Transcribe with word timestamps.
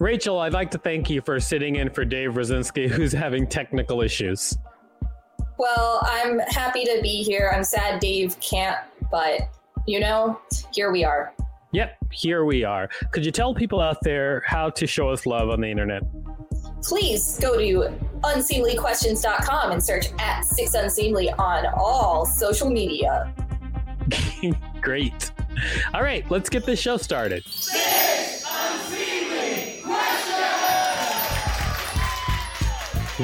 Rachel, 0.00 0.38
I'd 0.38 0.54
like 0.54 0.70
to 0.70 0.78
thank 0.78 1.10
you 1.10 1.20
for 1.20 1.38
sitting 1.38 1.76
in 1.76 1.90
for 1.90 2.06
Dave 2.06 2.30
Rosinski, 2.30 2.88
who's 2.88 3.12
having 3.12 3.46
technical 3.46 4.00
issues. 4.00 4.56
Well, 5.58 6.00
I'm 6.02 6.38
happy 6.38 6.86
to 6.86 7.00
be 7.02 7.22
here. 7.22 7.52
I'm 7.54 7.62
sad 7.62 8.00
Dave 8.00 8.40
can't, 8.40 8.78
but 9.10 9.50
you 9.86 10.00
know, 10.00 10.40
here 10.72 10.90
we 10.90 11.04
are. 11.04 11.34
Yep, 11.72 11.98
here 12.10 12.46
we 12.46 12.64
are. 12.64 12.88
Could 13.12 13.26
you 13.26 13.30
tell 13.30 13.54
people 13.54 13.78
out 13.78 13.98
there 14.02 14.42
how 14.46 14.70
to 14.70 14.86
show 14.86 15.10
us 15.10 15.26
love 15.26 15.50
on 15.50 15.60
the 15.60 15.68
internet? 15.68 16.02
Please 16.82 17.38
go 17.38 17.58
to 17.58 17.94
unseemlyquestions.com 18.22 19.70
and 19.70 19.84
search 19.84 20.06
at 20.18 20.46
Six 20.46 20.72
Unseemly 20.72 21.30
on 21.32 21.66
all 21.76 22.24
social 22.24 22.70
media. 22.70 23.32
Great. 24.80 25.30
All 25.92 26.02
right, 26.02 26.28
let's 26.30 26.48
get 26.48 26.64
this 26.64 26.80
show 26.80 26.96
started. 26.96 27.44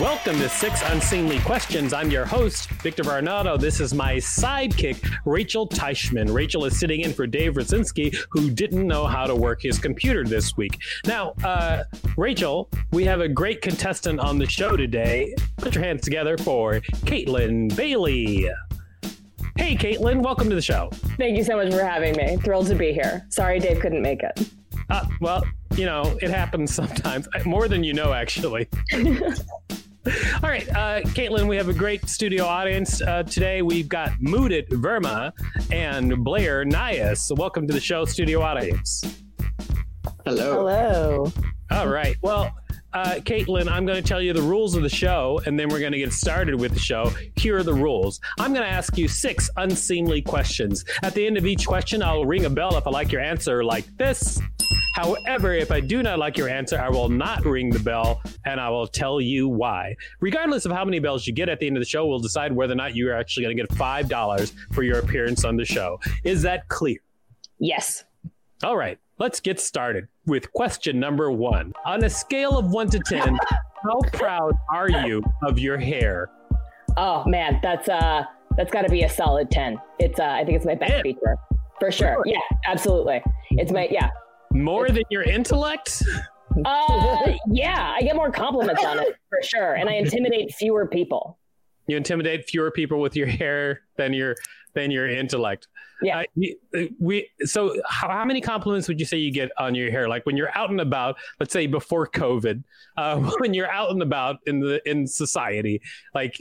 Welcome 0.00 0.38
to 0.40 0.48
Six 0.50 0.82
Unseemly 0.90 1.38
Questions. 1.38 1.94
I'm 1.94 2.10
your 2.10 2.26
host, 2.26 2.68
Victor 2.82 3.02
Varnado. 3.02 3.58
This 3.58 3.80
is 3.80 3.94
my 3.94 4.16
sidekick, 4.16 5.02
Rachel 5.24 5.66
Teichman. 5.66 6.30
Rachel 6.34 6.66
is 6.66 6.78
sitting 6.78 7.00
in 7.00 7.14
for 7.14 7.26
Dave 7.26 7.54
Rosinski, 7.54 8.14
who 8.28 8.50
didn't 8.50 8.86
know 8.86 9.06
how 9.06 9.26
to 9.26 9.34
work 9.34 9.62
his 9.62 9.78
computer 9.78 10.22
this 10.22 10.54
week. 10.54 10.78
Now, 11.06 11.32
uh, 11.42 11.84
Rachel, 12.18 12.68
we 12.92 13.04
have 13.04 13.22
a 13.22 13.28
great 13.28 13.62
contestant 13.62 14.20
on 14.20 14.36
the 14.36 14.44
show 14.44 14.76
today. 14.76 15.34
Put 15.56 15.74
your 15.74 15.82
hands 15.84 16.02
together 16.02 16.36
for 16.36 16.80
Kaytlin 17.06 17.74
Bailey. 17.74 18.50
Hey, 19.56 19.76
Kaytlin, 19.76 20.22
welcome 20.22 20.50
to 20.50 20.54
the 20.54 20.60
show. 20.60 20.90
Thank 21.16 21.38
you 21.38 21.42
so 21.42 21.56
much 21.56 21.72
for 21.72 21.82
having 21.82 22.14
me. 22.16 22.36
Thrilled 22.44 22.66
to 22.66 22.74
be 22.74 22.92
here. 22.92 23.24
Sorry 23.30 23.58
Dave 23.58 23.80
couldn't 23.80 24.02
make 24.02 24.22
it. 24.22 24.46
Uh, 24.90 25.06
well, 25.22 25.42
you 25.74 25.86
know, 25.86 26.18
it 26.20 26.28
happens 26.28 26.74
sometimes, 26.74 27.28
more 27.46 27.66
than 27.66 27.82
you 27.82 27.94
know, 27.94 28.12
actually. 28.12 28.68
All 30.42 30.48
right, 30.48 30.68
uh, 30.68 31.00
Kaytlin, 31.00 31.48
we 31.48 31.56
have 31.56 31.68
a 31.68 31.74
great 31.74 32.08
studio 32.08 32.44
audience 32.44 33.02
uh, 33.02 33.24
today. 33.24 33.62
We've 33.62 33.88
got 33.88 34.10
Mudit 34.20 34.68
Verma 34.68 35.32
and 35.72 36.22
Blair 36.22 36.64
Nias. 36.64 37.18
So 37.18 37.34
welcome 37.34 37.66
to 37.66 37.74
the 37.74 37.80
show, 37.80 38.04
studio 38.04 38.40
audience. 38.40 39.02
Hello. 40.24 41.32
All 41.72 41.88
right. 41.88 42.14
Well, 42.22 42.54
uh, 42.92 43.16
Kaytlin, 43.16 43.68
I'm 43.68 43.84
going 43.84 44.00
to 44.00 44.08
tell 44.08 44.22
you 44.22 44.32
the 44.32 44.42
rules 44.42 44.76
of 44.76 44.84
the 44.84 44.88
show, 44.88 45.40
and 45.44 45.58
then 45.58 45.68
we're 45.68 45.80
going 45.80 45.92
to 45.92 45.98
get 45.98 46.12
started 46.12 46.54
with 46.54 46.72
the 46.72 46.78
show. 46.78 47.12
Here 47.34 47.56
are 47.56 47.64
the 47.64 47.74
rules. 47.74 48.20
I'm 48.38 48.52
going 48.52 48.64
to 48.64 48.72
ask 48.72 48.96
you 48.96 49.08
six 49.08 49.50
unseemly 49.56 50.22
questions. 50.22 50.84
At 51.02 51.14
the 51.14 51.26
end 51.26 51.36
of 51.36 51.46
each 51.46 51.66
question, 51.66 52.00
I'll 52.00 52.24
ring 52.24 52.44
a 52.44 52.50
bell 52.50 52.76
if 52.76 52.86
I 52.86 52.90
like 52.90 53.10
your 53.10 53.22
answer, 53.22 53.64
like 53.64 53.84
this. 53.96 54.40
However, 54.96 55.52
if 55.52 55.70
I 55.70 55.80
do 55.80 56.02
not 56.02 56.18
like 56.18 56.38
your 56.38 56.48
answer, 56.48 56.78
I 56.80 56.88
will 56.88 57.10
not 57.10 57.44
ring 57.44 57.68
the 57.68 57.78
bell 57.78 58.22
and 58.46 58.58
I 58.58 58.70
will 58.70 58.86
tell 58.86 59.20
you 59.20 59.46
why. 59.46 59.94
Regardless 60.20 60.64
of 60.64 60.72
how 60.72 60.86
many 60.86 61.00
bells 61.00 61.26
you 61.26 61.34
get 61.34 61.50
at 61.50 61.60
the 61.60 61.66
end 61.66 61.76
of 61.76 61.82
the 61.82 61.86
show, 61.86 62.06
we'll 62.06 62.18
decide 62.18 62.50
whether 62.50 62.72
or 62.72 62.76
not 62.76 62.96
you 62.96 63.10
are 63.10 63.14
actually 63.14 63.44
going 63.44 63.54
to 63.58 63.62
get 63.62 63.70
$5 63.70 64.52
for 64.72 64.82
your 64.84 64.98
appearance 64.98 65.44
on 65.44 65.54
the 65.58 65.66
show. 65.66 66.00
Is 66.24 66.40
that 66.42 66.66
clear? 66.68 66.96
Yes. 67.58 68.04
All 68.64 68.74
right, 68.78 68.98
let's 69.18 69.38
get 69.38 69.60
started 69.60 70.08
with 70.24 70.50
question 70.54 70.98
number 70.98 71.30
one. 71.30 71.74
On 71.84 72.02
a 72.02 72.08
scale 72.08 72.56
of 72.56 72.70
one 72.70 72.88
to 72.88 72.98
10, 72.98 73.38
how 73.82 74.00
proud 74.14 74.54
are 74.72 74.88
you 74.88 75.22
of 75.42 75.58
your 75.58 75.76
hair? 75.76 76.30
Oh 76.96 77.22
man, 77.26 77.60
that's 77.62 77.90
uh 77.90 78.24
that's 78.56 78.72
got 78.72 78.82
to 78.82 78.88
be 78.88 79.02
a 79.02 79.10
solid 79.10 79.50
10. 79.50 79.76
It's 79.98 80.18
uh 80.18 80.24
I 80.24 80.42
think 80.46 80.56
it's 80.56 80.64
my 80.64 80.74
best 80.74 80.90
Yeah. 80.94 81.02
feature. 81.02 81.36
For 81.80 81.92
sure. 81.92 82.22
Yeah, 82.24 82.38
absolutely. 82.66 83.20
It's 83.50 83.70
my 83.70 83.88
yeah. 83.90 84.08
More 84.52 84.88
than 84.88 85.04
your 85.10 85.22
intellect? 85.22 86.02
Uh 86.64 87.32
yeah, 87.50 87.94
I 87.94 88.00
get 88.00 88.16
more 88.16 88.30
compliments 88.30 88.84
on 88.84 88.98
it 88.98 89.16
for 89.28 89.42
sure 89.42 89.74
and 89.74 89.88
I 89.88 89.94
intimidate 89.94 90.54
fewer 90.54 90.86
people. 90.86 91.38
You 91.86 91.96
intimidate 91.96 92.48
fewer 92.48 92.70
people 92.70 93.00
with 93.00 93.14
your 93.14 93.26
hair 93.26 93.82
than 93.96 94.12
your 94.12 94.36
than 94.74 94.90
your 94.90 95.08
intellect. 95.08 95.68
Yeah. 96.02 96.22
We 97.00 97.28
so 97.44 97.74
how, 97.88 98.08
how 98.08 98.24
many 98.24 98.40
compliments 98.40 98.86
would 98.88 99.00
you 99.00 99.06
say 99.06 99.16
you 99.16 99.32
get 99.32 99.50
on 99.58 99.74
your 99.74 99.90
hair? 99.90 100.08
Like 100.08 100.26
when 100.26 100.36
you're 100.36 100.56
out 100.56 100.70
and 100.70 100.80
about, 100.80 101.16
let's 101.40 101.52
say 101.52 101.66
before 101.66 102.06
COVID, 102.06 102.62
uh, 102.96 103.18
when 103.40 103.54
you're 103.54 103.70
out 103.70 103.90
and 103.90 104.02
about 104.02 104.36
in 104.46 104.60
the 104.60 104.80
in 104.88 105.06
society, 105.06 105.80
like 106.14 106.36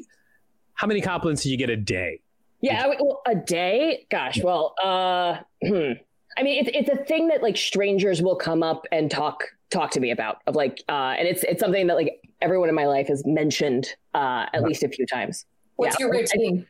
how 0.73 0.87
many 0.87 1.01
compliments 1.01 1.43
do 1.43 1.49
you 1.49 1.57
get 1.57 1.69
a 1.69 1.77
day? 1.77 2.21
Yeah, 2.61 2.83
I 2.83 2.87
well, 2.87 3.21
a 3.25 3.35
day. 3.35 4.05
Gosh, 4.09 4.41
well, 4.41 4.75
uh. 4.83 5.37
I 6.37 6.43
mean, 6.43 6.65
it's 6.65 6.69
it's 6.73 6.89
a 6.89 7.03
thing 7.03 7.27
that 7.29 7.41
like 7.41 7.57
strangers 7.57 8.21
will 8.21 8.35
come 8.35 8.61
up 8.63 8.85
and 8.91 9.09
talk 9.09 9.43
talk 9.71 9.91
to 9.91 9.99
me 9.99 10.11
about. 10.11 10.37
Of 10.47 10.55
like, 10.55 10.83
uh, 10.89 11.15
and 11.17 11.27
it's 11.27 11.43
it's 11.43 11.59
something 11.59 11.87
that 11.87 11.95
like 11.95 12.19
everyone 12.41 12.69
in 12.69 12.75
my 12.75 12.85
life 12.85 13.07
has 13.07 13.23
mentioned 13.25 13.87
uh, 14.13 14.45
at 14.53 14.63
least 14.63 14.83
a 14.83 14.89
few 14.89 15.05
times. 15.05 15.45
What's 15.77 15.99
Yeah. 15.99 16.07
your 16.07 16.13
routine? 16.15 16.67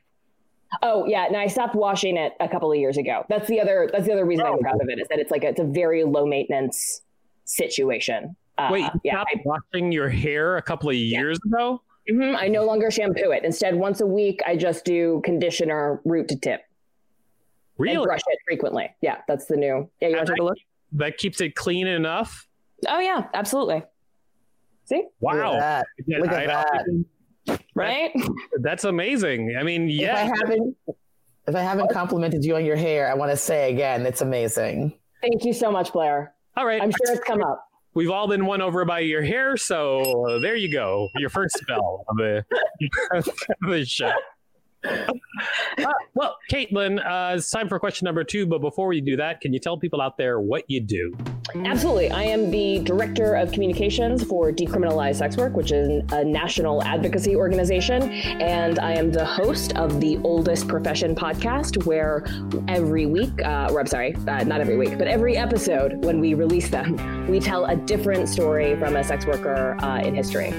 Oh 0.82 1.06
yeah, 1.06 1.28
no, 1.32 1.40
I 1.40 1.48
stopped 1.48 1.76
washing 1.76 2.18
it 2.18 2.34
a 2.40 2.48
couple 2.50 2.72
of 2.72 2.78
years 2.78 2.98
ago. 2.98 3.24
That's 3.30 3.48
the 3.48 3.60
other 3.62 3.90
that's 3.92 4.06
the 4.06 4.14
other 4.14 4.26
reason 4.26 4.46
Oh. 4.48 4.54
I'm 4.54 4.60
proud 4.60 4.82
of 4.82 4.90
it 4.90 5.00
is 5.00 5.08
that 5.10 5.20
it's 5.20 5.32
like 5.32 5.44
a, 5.44 5.50
it's 5.50 5.60
a 5.60 5.64
very 5.66 6.04
low 6.04 6.26
maintenance 6.26 7.02
situation. 7.46 8.36
Uh, 8.58 8.70
Wait, 8.72 8.80
you 8.82 8.90
yeah, 9.04 9.24
stopped 9.24 9.46
washing 9.46 9.92
your 9.92 10.10
hair 10.10 10.58
a 10.58 10.62
couple 10.62 10.90
of 10.90 10.96
years 10.96 11.38
ago? 11.46 11.82
Mhm, 12.10 12.36
I 12.38 12.48
no 12.48 12.64
longer 12.66 12.92
shampoo 12.92 13.32
it. 13.32 13.44
Instead, 13.44 13.76
once 13.76 14.00
a 14.00 14.06
week, 14.06 14.42
I 14.46 14.56
just 14.56 14.86
do 14.86 15.22
conditioner 15.26 16.02
root 16.06 16.28
to 16.30 16.36
tip 16.40 16.62
and 16.62 16.66
Really? 17.78 18.06
brush 18.06 18.22
it 18.28 18.40
frequently. 18.48 18.90
Yeah, 19.02 19.18
that's 19.28 19.46
the 19.46 19.58
new. 19.58 19.90
Yeah, 20.02 20.08
you 20.10 20.16
want 20.16 20.28
to 20.28 20.34
take 20.34 20.42
a 20.42 20.44
look? 20.46 20.58
That 20.94 21.18
keeps 21.18 21.42
it 21.42 21.56
clean 21.56 21.88
enough? 21.88 22.48
Oh 22.88 23.00
yeah, 23.00 23.28
absolutely. 23.34 23.84
See, 24.86 25.04
Wow. 25.20 25.54
Look 25.54 25.62
at 25.62 25.86
that. 26.08 26.20
Look 26.22 26.32
at 26.32 26.50
I- 26.50 26.74
that. 27.48 27.60
right? 27.74 28.12
That's 28.62 28.84
amazing. 28.84 29.56
I 29.60 29.64
mean, 29.64 29.90
If 29.90 30.00
I 30.00 30.04
yeah. 30.04 30.32
haven't, 30.36 30.76
if 31.48 31.56
I 31.56 31.60
haven't 31.62 31.92
complimented 31.92 32.44
you 32.46 32.56
on 32.56 32.66
your 32.66 32.76
hair, 32.76 33.10
I 33.12 33.16
want 33.16 33.32
to 33.32 33.38
say 33.38 33.72
again, 33.74 34.06
it's 34.06 34.22
amazing. 34.22 34.94
Thank 35.22 35.44
you 35.44 35.54
so 35.54 35.72
much, 35.72 35.92
Blair. 35.92 36.34
All 36.56 36.66
right. 36.66 36.82
I'm 36.82 36.92
sure 36.92 37.16
it's 37.16 37.24
come 37.26 37.44
up. 37.44 37.64
We've 37.96 38.12
all 38.12 38.28
been 38.28 38.46
won 38.46 38.62
over 38.62 38.84
by 38.86 39.00
your 39.00 39.22
hair, 39.22 39.56
so 39.58 40.26
uh, 40.28 40.40
there 40.40 40.56
you 40.56 40.72
go. 40.72 41.08
Your 41.16 41.30
first 41.30 41.58
spell 41.58 42.04
of 42.10 42.18
the, 42.18 42.46
of 43.14 43.28
the 43.68 43.86
show. 43.86 44.12
Uh, 44.86 45.92
well, 46.14 46.38
Kaytlin, 46.50 47.00
uh, 47.00 47.36
it's 47.36 47.50
time 47.50 47.68
for 47.68 47.80
question 47.80 48.06
number 48.06 48.24
two. 48.24 48.46
But 48.46 48.62
before 48.62 48.88
we 48.88 49.02
do 49.02 49.18
that, 49.18 49.42
can 49.42 49.54
you 49.54 49.60
tell 49.60 49.78
people 49.78 50.02
out 50.02 50.18
there 50.18 50.40
what 50.40 50.64
you 50.70 50.80
do? 50.80 51.16
Absolutely. 51.54 52.10
I 52.10 52.24
am 52.24 52.52
the 52.52 52.80
director 52.80 53.36
of 53.36 53.52
communications 53.52 54.24
for 54.24 54.52
Decriminalize 54.52 55.18
Sex 55.18 55.38
Work, 55.38 55.56
which 55.56 55.72
is 55.72 56.04
a 56.12 56.24
national 56.24 56.84
advocacy 56.84 57.36
organization. 57.36 58.04
And 58.42 58.80
I 58.80 58.94
am 58.94 59.12
the 59.12 59.26
host 59.26 59.76
of 59.76 60.00
the 60.02 60.18
Oldest 60.24 60.68
Profession 60.68 61.16
podcast, 61.16 61.86
where 61.86 62.26
every 62.68 63.06
week, 63.06 63.42
uh, 63.44 63.70
or 63.72 63.80
I'm 63.80 63.88
sorry, 63.88 64.16
uh, 64.28 64.44
not 64.44 64.62
every 64.62 64.78
week, 64.78 64.98
but 64.98 65.08
every 65.08 65.38
episode 65.38 66.04
when 66.04 66.20
we 66.20 66.34
release 66.34 66.70
them, 66.70 67.28
we 67.28 67.40
tell 67.40 67.66
a 67.66 67.76
different 67.76 68.30
story 68.30 68.76
from 68.78 68.96
a 68.96 69.04
sex 69.04 69.26
worker 69.26 69.78
uh, 69.82 70.00
in 70.00 70.16
history. 70.16 70.54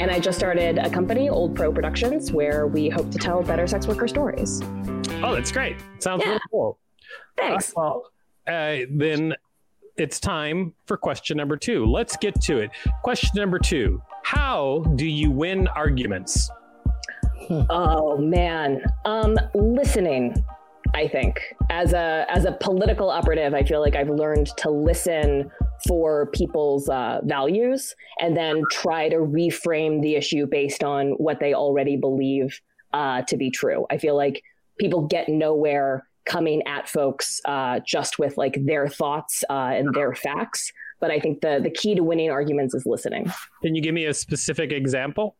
And 0.00 0.10
I 0.10 0.18
just 0.18 0.38
started 0.38 0.78
a 0.78 0.90
company, 0.90 1.28
Old 1.28 1.54
Pro 1.54 1.72
Productions, 1.72 2.32
where 2.32 2.66
we 2.66 2.88
hope 2.88 3.10
to 3.12 3.18
tell 3.18 3.42
better 3.42 3.66
sex 3.66 3.86
worker 3.86 4.08
stories. 4.08 4.60
Oh, 5.22 5.34
that's 5.34 5.52
great. 5.52 5.76
Sounds 5.98 6.22
Yeah. 6.22 6.30
really 6.30 6.40
cool. 6.50 6.78
Thanks. 7.36 7.70
Uh, 7.70 7.72
well, 7.76 8.02
uh, 8.46 8.76
then 8.90 9.34
it's 9.96 10.18
time 10.20 10.74
for 10.86 10.96
question 10.96 11.36
number 11.36 11.56
two. 11.56 11.86
Let's 11.86 12.16
get 12.16 12.40
to 12.42 12.58
it. 12.58 12.70
Question 13.02 13.30
number 13.36 13.58
two 13.58 14.02
How 14.24 14.80
do 14.96 15.06
you 15.06 15.30
win 15.30 15.68
arguments? 15.68 16.50
Oh 17.70 18.16
man, 18.18 18.82
um, 19.04 19.38
listening. 19.54 20.34
I 20.94 21.08
think 21.08 21.40
as 21.70 21.92
a 21.92 22.24
as 22.28 22.44
a 22.44 22.52
political 22.52 23.10
operative, 23.10 23.52
I 23.54 23.62
feel 23.64 23.80
like 23.80 23.96
I've 23.96 24.08
learned 24.10 24.48
to 24.58 24.70
listen 24.70 25.50
for 25.86 26.26
people's 26.26 26.88
uh, 26.88 27.20
values 27.24 27.94
and 28.20 28.36
then 28.36 28.62
try 28.70 29.08
to 29.08 29.16
reframe 29.16 30.02
the 30.02 30.14
issue 30.14 30.46
based 30.46 30.82
on 30.84 31.10
what 31.12 31.40
they 31.40 31.54
already 31.54 31.96
believe 31.96 32.60
uh, 32.92 33.22
to 33.22 33.36
be 33.36 33.50
true. 33.50 33.86
I 33.90 33.98
feel 33.98 34.16
like 34.16 34.42
people 34.78 35.02
get 35.06 35.28
nowhere 35.28 36.06
coming 36.26 36.62
at 36.66 36.88
folks 36.88 37.40
uh, 37.44 37.80
just 37.86 38.18
with 38.18 38.36
like 38.36 38.58
their 38.64 38.88
thoughts 38.88 39.44
uh, 39.50 39.72
and 39.74 39.94
their 39.94 40.14
facts. 40.14 40.72
But 41.00 41.10
I 41.10 41.20
think 41.20 41.40
the 41.42 41.60
the 41.62 41.70
key 41.70 41.94
to 41.94 42.02
winning 42.02 42.30
arguments 42.30 42.74
is 42.74 42.84
listening. 42.86 43.30
Can 43.62 43.74
you 43.74 43.82
give 43.82 43.94
me 43.94 44.06
a 44.06 44.14
specific 44.14 44.72
example? 44.72 45.36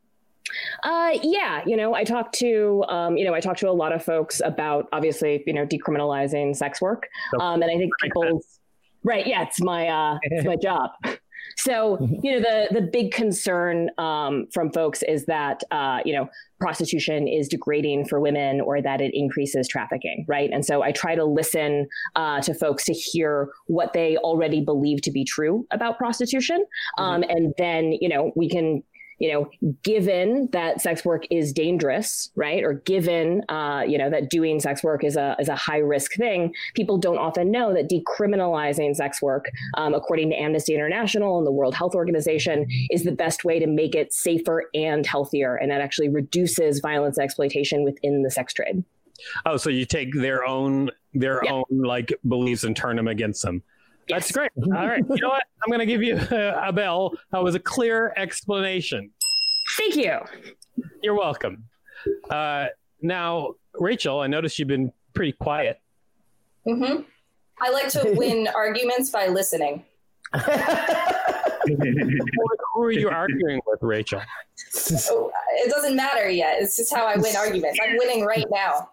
Uh, 0.85 1.13
yeah, 1.23 1.63
you 1.65 1.75
know, 1.75 1.95
I 1.95 2.05
talked 2.05 2.35
to, 2.37 2.85
um, 2.89 3.17
you 3.17 3.25
know, 3.25 3.33
I 3.33 3.41
talked 3.41 3.61
to 3.61 3.71
a 3.71 3.73
lot 3.73 3.93
of 3.93 4.05
folks 4.05 4.43
about 4.45 4.89
obviously, 4.93 5.43
you 5.47 5.55
know, 5.55 5.65
decriminalizing 5.65 6.55
sex 6.55 6.83
work, 6.83 7.09
um, 7.41 7.63
and 7.63 7.71
I 7.71 7.79
think 7.79 7.91
people, 8.03 8.43
right? 9.05 9.27
Yeah, 9.27 9.43
it's 9.43 9.61
my 9.61 9.89
uh, 9.89 10.19
it's 10.23 10.47
my 10.47 10.57
job. 10.57 10.91
So, 11.57 11.99
you 12.23 12.33
know, 12.33 12.41
the 12.41 12.81
the 12.81 12.81
big 12.81 13.13
concern 13.13 13.91
um, 13.99 14.47
from 14.53 14.73
folks 14.73 15.03
is 15.03 15.27
that 15.27 15.63
uh, 15.71 16.01
you 16.05 16.15
know 16.15 16.29
prostitution 16.61 17.29
is 17.29 17.49
degrading 17.49 18.07
for 18.07 18.21
women 18.21 18.61
or 18.61 18.81
that 18.81 19.01
it 19.01 19.13
increases 19.15 19.69
trafficking, 19.69 20.25
right? 20.29 20.51
And 20.53 20.65
so 20.65 20.83
I 20.83 20.93
try 20.93 21.15
to 21.15 21.25
listen 21.25 21.87
uh, 22.17 22.41
to 22.43 22.55
folks 22.55 22.85
to 22.85 22.93
hear 22.93 23.51
what 23.67 23.93
they 23.93 24.17
already 24.17 24.65
believe 24.65 25.03
to 25.03 25.11
be 25.11 25.25
true 25.25 25.67
about 25.71 25.99
prostitution, 25.99 26.65
um, 26.99 27.23
and 27.29 27.55
then 27.59 27.93
you 28.01 28.09
know 28.09 28.33
we 28.35 28.49
can 28.49 28.83
you 29.19 29.33
know, 29.33 29.49
given 29.83 30.49
that 30.53 30.81
sex 30.81 31.05
work 31.05 31.25
is 31.31 31.53
dangerous, 31.53 32.31
right, 32.35 32.63
or 32.63 32.75
given, 32.75 33.43
uh, 33.49 33.85
you 33.87 33.97
know, 33.97 34.11
that 34.11 34.31
doing 34.31 34.61
sex 34.61 34.83
work 34.83 35.05
is 35.05 35.17
a 35.17 35.37
is 35.39 35.49
a 35.49 35.55
high 35.57 35.79
risk 35.79 36.15
thing, 36.15 36.53
people 36.75 36.99
don't 36.99 37.19
often 37.19 37.51
know 37.51 37.73
that 37.75 37.89
decriminalizing 37.89 38.95
sex 38.95 39.23
work, 39.23 39.51
um, 39.77 39.95
according 39.95 40.31
to 40.31 40.37
Amnesty 40.37 40.75
International 40.75 41.39
and 41.39 41.47
the 41.47 41.53
World 41.53 41.75
Health 41.75 41.95
Organization, 41.95 42.67
is 42.91 43.05
the 43.05 43.13
best 43.13 43.45
way 43.45 43.59
to 43.59 43.67
make 43.67 43.95
it 43.95 44.13
safer 44.13 44.65
and 44.75 45.07
healthier, 45.07 45.57
and 45.57 45.71
that 45.71 45.81
actually 45.81 46.09
reduces 46.09 46.81
violence 46.81 47.19
and 47.19 47.25
exploitation 47.25 47.85
within 47.85 48.23
the 48.23 48.31
sex 48.31 48.53
trade. 48.53 48.85
Oh, 49.47 49.57
so 49.57 49.71
you 49.71 49.85
take 49.85 50.13
their 50.15 50.45
own 50.45 50.91
their 51.13 51.41
Yeah. 51.45 51.53
own 51.53 51.65
like 51.71 52.13
beliefs 52.27 52.65
and 52.65 52.77
turn 52.77 52.97
them 52.97 53.07
against 53.07 53.43
them. 53.43 53.63
That's 54.09 54.33
great. 54.33 54.51
All 54.63 54.71
right. 54.71 55.05
You 55.09 55.17
know 55.21 55.29
what? 55.29 55.45
I'm 55.63 55.69
going 55.69 55.81
to 55.81 55.87
give 55.87 56.03
you 56.03 56.17
a 56.17 56.73
bell. 56.73 57.13
That 57.33 57.43
was 57.43 57.55
a 57.55 57.61
clear 57.61 58.13
explanation. 58.17 59.11
Thank 59.77 59.97
you. 59.97 60.19
You're 61.03 61.15
welcome. 61.15 61.65
Uh, 62.31 62.67
now, 63.01 63.55
Rachel, 63.75 64.21
I 64.21 64.27
noticed 64.27 64.59
you've 64.59 64.69
been 64.69 64.93
pretty 65.15 65.33
quiet. 65.33 65.81
Mm-hmm. 66.67 67.03
I 67.61 67.71
like 67.71 67.89
to 67.91 68.13
win 68.17 68.49
arguments 68.55 69.11
by 69.11 69.29
listening. 69.29 69.85
Who 70.35 70.41
are 72.83 72.91
you 72.91 73.09
arguing 73.09 73.61
with, 73.67 73.83
Rachel? 73.83 74.21
Oh, 75.11 75.33
it 75.55 75.71
doesn't 75.71 75.97
matter 75.97 76.29
yet. 76.29 76.61
It's 76.61 76.77
just 76.77 76.95
how 76.95 77.07
I 77.07 77.17
win 77.17 77.37
arguments. 77.37 77.79
I'm 77.83 77.97
winning 77.97 78.25
right 78.25 78.47
now. 78.51 78.91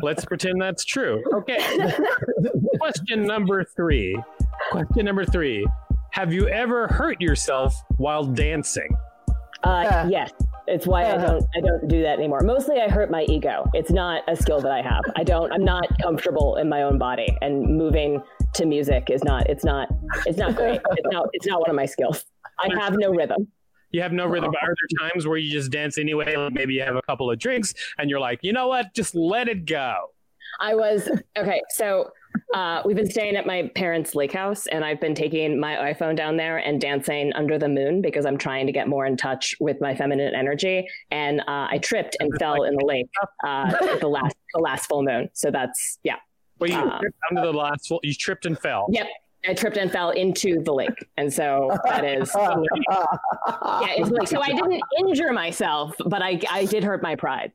Let's 0.00 0.24
pretend 0.24 0.60
that's 0.60 0.84
true. 0.84 1.22
Okay. 1.34 1.58
Question 2.78 3.22
number 3.26 3.64
three. 3.64 4.18
Question 4.70 5.04
number 5.04 5.24
three. 5.24 5.66
Have 6.12 6.32
you 6.32 6.48
ever 6.48 6.88
hurt 6.88 7.20
yourself 7.20 7.74
while 7.96 8.24
dancing? 8.24 8.96
Uh, 9.64 10.06
yes, 10.10 10.32
it's 10.66 10.86
why 10.86 11.04
I 11.04 11.16
don't 11.16 11.44
I 11.56 11.60
don't 11.60 11.86
do 11.88 12.02
that 12.02 12.18
anymore. 12.18 12.40
Mostly, 12.40 12.80
I 12.80 12.88
hurt 12.88 13.10
my 13.10 13.22
ego. 13.28 13.68
It's 13.74 13.90
not 13.90 14.22
a 14.28 14.34
skill 14.34 14.60
that 14.60 14.72
I 14.72 14.82
have. 14.82 15.02
I 15.16 15.22
don't. 15.24 15.52
I'm 15.52 15.64
not 15.64 15.86
comfortable 16.00 16.56
in 16.56 16.68
my 16.68 16.82
own 16.82 16.98
body, 16.98 17.28
and 17.40 17.76
moving 17.76 18.22
to 18.54 18.66
music 18.66 19.08
is 19.10 19.22
not. 19.22 19.48
It's 19.48 19.64
not. 19.64 19.88
It's 20.26 20.38
not 20.38 20.56
great. 20.56 20.80
It's 20.92 21.08
not. 21.12 21.28
It's 21.32 21.46
not 21.46 21.60
one 21.60 21.70
of 21.70 21.76
my 21.76 21.86
skills. 21.86 22.24
I 22.58 22.68
have 22.80 22.96
no 22.98 23.10
rhythm. 23.10 23.48
You 23.92 24.02
have 24.02 24.12
no 24.12 24.26
rhythm. 24.26 24.50
Are 24.50 24.74
there 25.00 25.08
times 25.10 25.26
where 25.26 25.36
you 25.36 25.50
just 25.50 25.70
dance 25.70 25.98
anyway? 25.98 26.34
Like 26.36 26.52
maybe 26.54 26.74
you 26.74 26.82
have 26.82 26.96
a 26.96 27.02
couple 27.02 27.30
of 27.30 27.38
drinks 27.38 27.74
and 27.98 28.08
you're 28.10 28.20
like, 28.20 28.40
you 28.42 28.52
know 28.52 28.68
what? 28.68 28.94
Just 28.94 29.14
let 29.14 29.48
it 29.48 29.66
go. 29.66 29.94
I 30.60 30.74
was 30.74 31.08
okay. 31.36 31.60
So 31.70 32.10
uh, 32.54 32.82
we've 32.84 32.96
been 32.96 33.10
staying 33.10 33.36
at 33.36 33.46
my 33.46 33.70
parents' 33.74 34.14
lake 34.14 34.32
house, 34.32 34.66
and 34.66 34.84
I've 34.84 35.00
been 35.00 35.14
taking 35.14 35.58
my 35.58 35.92
iPhone 35.92 36.14
down 36.16 36.36
there 36.36 36.58
and 36.58 36.80
dancing 36.80 37.32
under 37.34 37.58
the 37.58 37.68
moon 37.68 38.00
because 38.02 38.26
I'm 38.26 38.36
trying 38.38 38.66
to 38.66 38.72
get 38.72 38.86
more 38.88 39.06
in 39.06 39.16
touch 39.16 39.54
with 39.60 39.80
my 39.80 39.94
feminine 39.94 40.34
energy. 40.34 40.86
And 41.10 41.40
uh, 41.40 41.68
I 41.70 41.78
tripped 41.82 42.16
and 42.20 42.30
fell 42.38 42.64
in 42.64 42.76
the 42.76 42.84
lake 42.84 43.06
uh, 43.46 43.96
the 43.98 44.08
last 44.08 44.36
the 44.54 44.60
last 44.60 44.86
full 44.86 45.02
moon. 45.02 45.28
So 45.32 45.50
that's 45.50 45.98
yeah. 46.02 46.16
Well, 46.58 46.70
you 46.70 46.76
Um, 46.76 47.00
tripped 47.00 47.16
under 47.30 47.42
the 47.42 47.52
last, 47.52 47.88
full- 47.88 48.00
you 48.02 48.14
tripped 48.14 48.46
and 48.46 48.58
fell. 48.58 48.86
Yep. 48.90 49.06
I 49.46 49.54
tripped 49.54 49.76
and 49.76 49.90
fell 49.90 50.10
into 50.10 50.62
the 50.62 50.72
lake. 50.72 50.90
And 51.16 51.32
so 51.32 51.76
that 51.84 52.04
is, 52.04 52.30
yeah, 52.36 53.06
it's 53.96 54.10
like, 54.10 54.28
so 54.28 54.40
I 54.40 54.48
didn't 54.48 54.80
injure 55.00 55.32
myself, 55.32 55.94
but 56.06 56.22
I, 56.22 56.40
I 56.50 56.64
did 56.66 56.84
hurt 56.84 57.02
my 57.02 57.16
pride. 57.16 57.52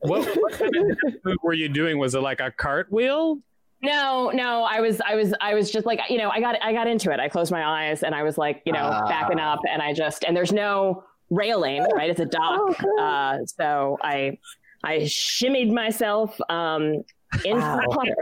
What, 0.00 0.26
what 0.36 0.52
kind 0.52 0.70
of 0.76 0.98
move 1.24 1.36
were 1.42 1.54
you 1.54 1.68
doing? 1.70 1.98
Was 1.98 2.14
it 2.14 2.20
like 2.20 2.40
a 2.40 2.50
cartwheel? 2.50 3.38
No, 3.82 4.30
no, 4.34 4.64
I 4.64 4.80
was, 4.80 5.00
I 5.06 5.14
was, 5.14 5.34
I 5.40 5.54
was 5.54 5.70
just 5.70 5.86
like, 5.86 6.00
you 6.10 6.18
know, 6.18 6.30
I 6.30 6.40
got, 6.40 6.56
I 6.62 6.72
got 6.72 6.86
into 6.86 7.10
it. 7.10 7.20
I 7.20 7.28
closed 7.28 7.50
my 7.50 7.64
eyes 7.64 8.02
and 8.02 8.14
I 8.14 8.22
was 8.22 8.36
like, 8.36 8.62
you 8.66 8.72
know, 8.72 9.02
backing 9.08 9.40
up 9.40 9.60
and 9.70 9.80
I 9.80 9.92
just, 9.94 10.24
and 10.24 10.36
there's 10.36 10.52
no 10.52 11.04
railing, 11.30 11.86
right? 11.94 12.10
It's 12.10 12.20
a 12.20 12.26
dock. 12.26 12.76
Uh, 13.00 13.38
so 13.46 13.98
I, 14.02 14.38
I 14.82 14.98
shimmied 15.00 15.72
myself, 15.72 16.38
um, 16.50 17.02
into 17.44 17.60
the 17.60 17.84
water. 17.88 18.14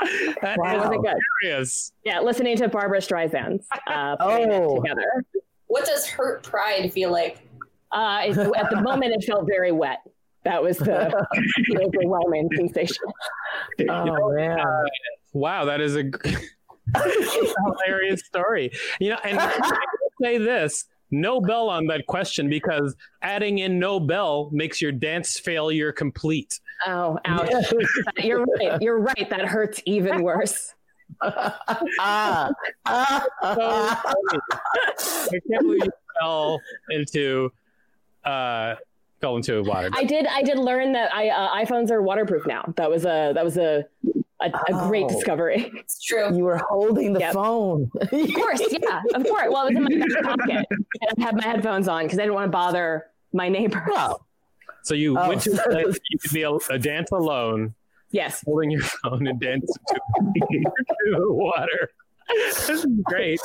That 0.00 0.56
It 0.58 0.74
is 0.74 0.80
wasn't 0.82 1.06
hilarious. 1.42 1.92
Yeah. 2.04 2.20
Listening 2.20 2.56
to 2.58 2.68
Barbra 2.68 3.00
Streisand's, 3.00 3.66
uh, 3.86 4.16
Oh. 4.20 4.80
together. 4.80 5.24
What 5.66 5.84
does 5.86 6.06
hurt 6.06 6.42
pride 6.42 6.92
feel 6.92 7.10
like? 7.12 7.46
Uh, 7.92 8.22
it, 8.24 8.38
at 8.56 8.70
the 8.70 8.80
moment, 8.80 9.12
it 9.14 9.24
felt 9.24 9.46
very 9.46 9.72
wet. 9.72 9.98
That 10.44 10.62
was 10.62 10.78
the, 10.78 11.12
the 11.68 11.82
overwhelming 12.00 12.48
sensation. 12.56 13.04
Oh 13.88 14.32
man. 14.32 14.58
Wow, 15.32 15.66
that 15.66 15.80
is 15.80 15.96
a 15.96 16.04
hilarious 16.96 18.22
story. 18.24 18.70
You 19.00 19.10
know, 19.10 19.18
and 19.24 19.38
I 19.38 19.56
will 19.58 20.10
say 20.22 20.38
this 20.38 20.86
no 21.10 21.40
bell 21.40 21.68
on 21.68 21.86
that 21.86 22.06
question 22.06 22.48
because 22.48 22.94
adding 23.22 23.58
in 23.58 23.78
no 23.78 24.00
bell 24.00 24.48
makes 24.52 24.80
your 24.80 24.92
dance 24.92 25.38
failure 25.38 25.92
complete. 25.92 26.60
Oh, 26.86 27.18
ouch! 27.24 27.72
You're 28.18 28.44
right. 28.44 28.80
You're 28.80 29.00
right. 29.00 29.28
That 29.30 29.46
hurts 29.46 29.82
even 29.86 30.22
worse. 30.22 30.74
Ah. 31.20 32.50
Ah. 32.86 34.02
So. 34.98 35.28
I 35.32 35.40
can't 35.50 35.62
believe 35.62 35.84
you 35.84 35.90
fell 36.20 36.60
into 36.90 37.52
uh 38.24 38.74
fell 39.20 39.36
into 39.36 39.62
water. 39.62 39.90
I 39.92 40.04
did. 40.04 40.26
I 40.26 40.42
did 40.42 40.58
learn 40.58 40.92
that 40.92 41.12
I 41.14 41.28
uh, 41.28 41.64
iPhones 41.64 41.90
are 41.90 42.02
waterproof 42.02 42.46
now. 42.46 42.72
That 42.76 42.90
was 42.90 43.04
a 43.04 43.32
that 43.34 43.44
was 43.44 43.56
a 43.56 43.84
a, 44.42 44.46
a 44.68 44.72
great 44.88 45.04
Oh. 45.04 45.08
discovery. 45.08 45.70
It's 45.74 46.02
true. 46.02 46.34
You 46.36 46.44
were 46.44 46.58
holding 46.58 47.12
the 47.12 47.20
Yep. 47.20 47.34
phone. 47.34 47.90
Of 48.00 48.08
course, 48.34 48.62
yeah, 48.70 49.02
of 49.14 49.24
course. 49.24 49.46
Well, 49.50 49.66
it 49.66 49.74
was 49.74 49.76
in 49.76 49.84
my 49.84 50.06
back 50.06 50.22
pocket, 50.38 50.66
and 50.70 50.84
I 51.18 51.22
had 51.22 51.36
my 51.36 51.42
headphones 51.44 51.88
on 51.88 52.04
because 52.04 52.18
I 52.18 52.22
didn't 52.22 52.34
want 52.34 52.46
to 52.46 52.50
bother 52.50 53.06
my 53.32 53.48
neighbors. 53.48 53.82
Wow. 53.88 54.20
so 54.82 54.94
you 54.94 55.18
Oh. 55.18 55.28
went 55.28 55.42
to 55.42 55.50
a 55.52 55.74
dance, 55.82 55.98
you 56.10 56.18
could 56.18 56.32
be 56.32 56.42
a, 56.42 56.52
a 56.70 56.78
dance 56.78 57.10
alone, 57.12 57.74
Yes. 58.12 58.42
holding 58.46 58.70
your 58.70 58.80
phone 58.82 59.26
and 59.26 59.38
dance 59.40 59.70
to, 59.88 59.94
to 60.24 61.10
the 61.18 61.32
water. 61.32 61.90
This 62.28 62.68
is 62.70 62.86
great. 63.04 63.40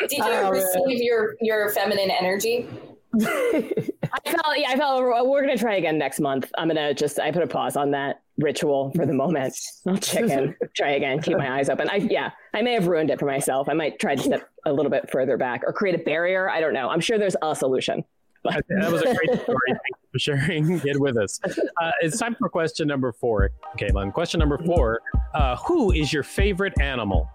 Did 0.00 0.12
you 0.12 0.22
Oh, 0.22 0.28
man. 0.28 0.50
receive 0.52 1.02
your 1.02 1.34
your 1.40 1.70
feminine 1.70 2.10
energy? 2.10 2.68
I 3.20 4.20
felt. 4.24 4.56
Yeah, 4.58 4.70
I 4.70 4.76
felt. 4.76 5.02
We're 5.02 5.40
gonna 5.40 5.56
try 5.56 5.76
again 5.76 5.98
next 5.98 6.20
month. 6.20 6.50
I'm 6.58 6.68
gonna 6.68 6.94
just. 6.94 7.18
I 7.18 7.30
put 7.32 7.42
a 7.42 7.46
pause 7.46 7.76
on 7.76 7.90
that 7.92 8.22
ritual 8.38 8.90
for 8.94 9.06
the 9.06 9.12
moment. 9.12 9.56
I'll 9.86 9.96
check 9.96 10.28
in. 10.30 10.54
try 10.74 10.90
again. 10.90 11.20
Keep 11.20 11.38
my 11.38 11.58
eyes 11.58 11.68
open. 11.68 11.88
I 11.88 11.96
yeah. 11.96 12.30
I 12.52 12.62
may 12.62 12.74
have 12.74 12.86
ruined 12.86 13.10
it 13.10 13.18
for 13.18 13.26
myself. 13.26 13.68
I 13.68 13.74
might 13.74 13.98
try 13.98 14.14
to 14.14 14.22
step 14.22 14.48
a 14.64 14.72
little 14.72 14.90
bit 14.90 15.10
further 15.10 15.36
back 15.36 15.62
or 15.66 15.72
create 15.72 15.94
a 15.94 16.02
barrier. 16.02 16.48
I 16.50 16.60
don't 16.60 16.74
know. 16.74 16.88
I'm 16.88 17.00
sure 17.00 17.18
there's 17.18 17.36
a 17.42 17.54
solution. 17.54 18.04
That 18.44 18.62
that 18.68 18.92
was 18.92 19.00
a 19.00 19.14
great 19.14 19.40
story. 19.40 19.58
Thank 19.68 19.80
you 19.88 20.08
for 20.12 20.18
sharing 20.18 20.70
it 20.84 21.00
with 21.00 21.16
us. 21.16 21.40
Uh, 21.46 21.90
it's 22.02 22.18
time 22.18 22.36
for 22.38 22.50
question 22.50 22.86
number 22.86 23.10
four, 23.10 23.48
Kaytlin. 23.78 24.12
Question 24.12 24.38
number 24.38 24.58
four 24.58 25.00
uh, 25.32 25.56
Who 25.56 25.92
is 25.92 26.12
your 26.12 26.24
favorite 26.24 26.78
animal? 26.78 27.26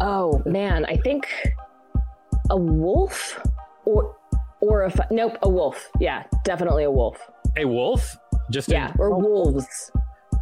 Oh 0.00 0.42
man, 0.46 0.86
I 0.86 0.96
think 0.96 1.28
a 2.48 2.56
wolf 2.56 3.38
or 3.84 4.16
or 4.62 4.84
a 4.84 5.06
nope, 5.10 5.36
a 5.42 5.50
wolf. 5.50 5.90
Yeah, 6.00 6.24
definitely 6.44 6.84
a 6.84 6.90
wolf. 6.90 7.18
A 7.58 7.66
wolf? 7.66 8.16
Just 8.50 8.68
in- 8.68 8.74
Yeah, 8.74 8.92
or 8.98 9.10
wolves. 9.18 9.90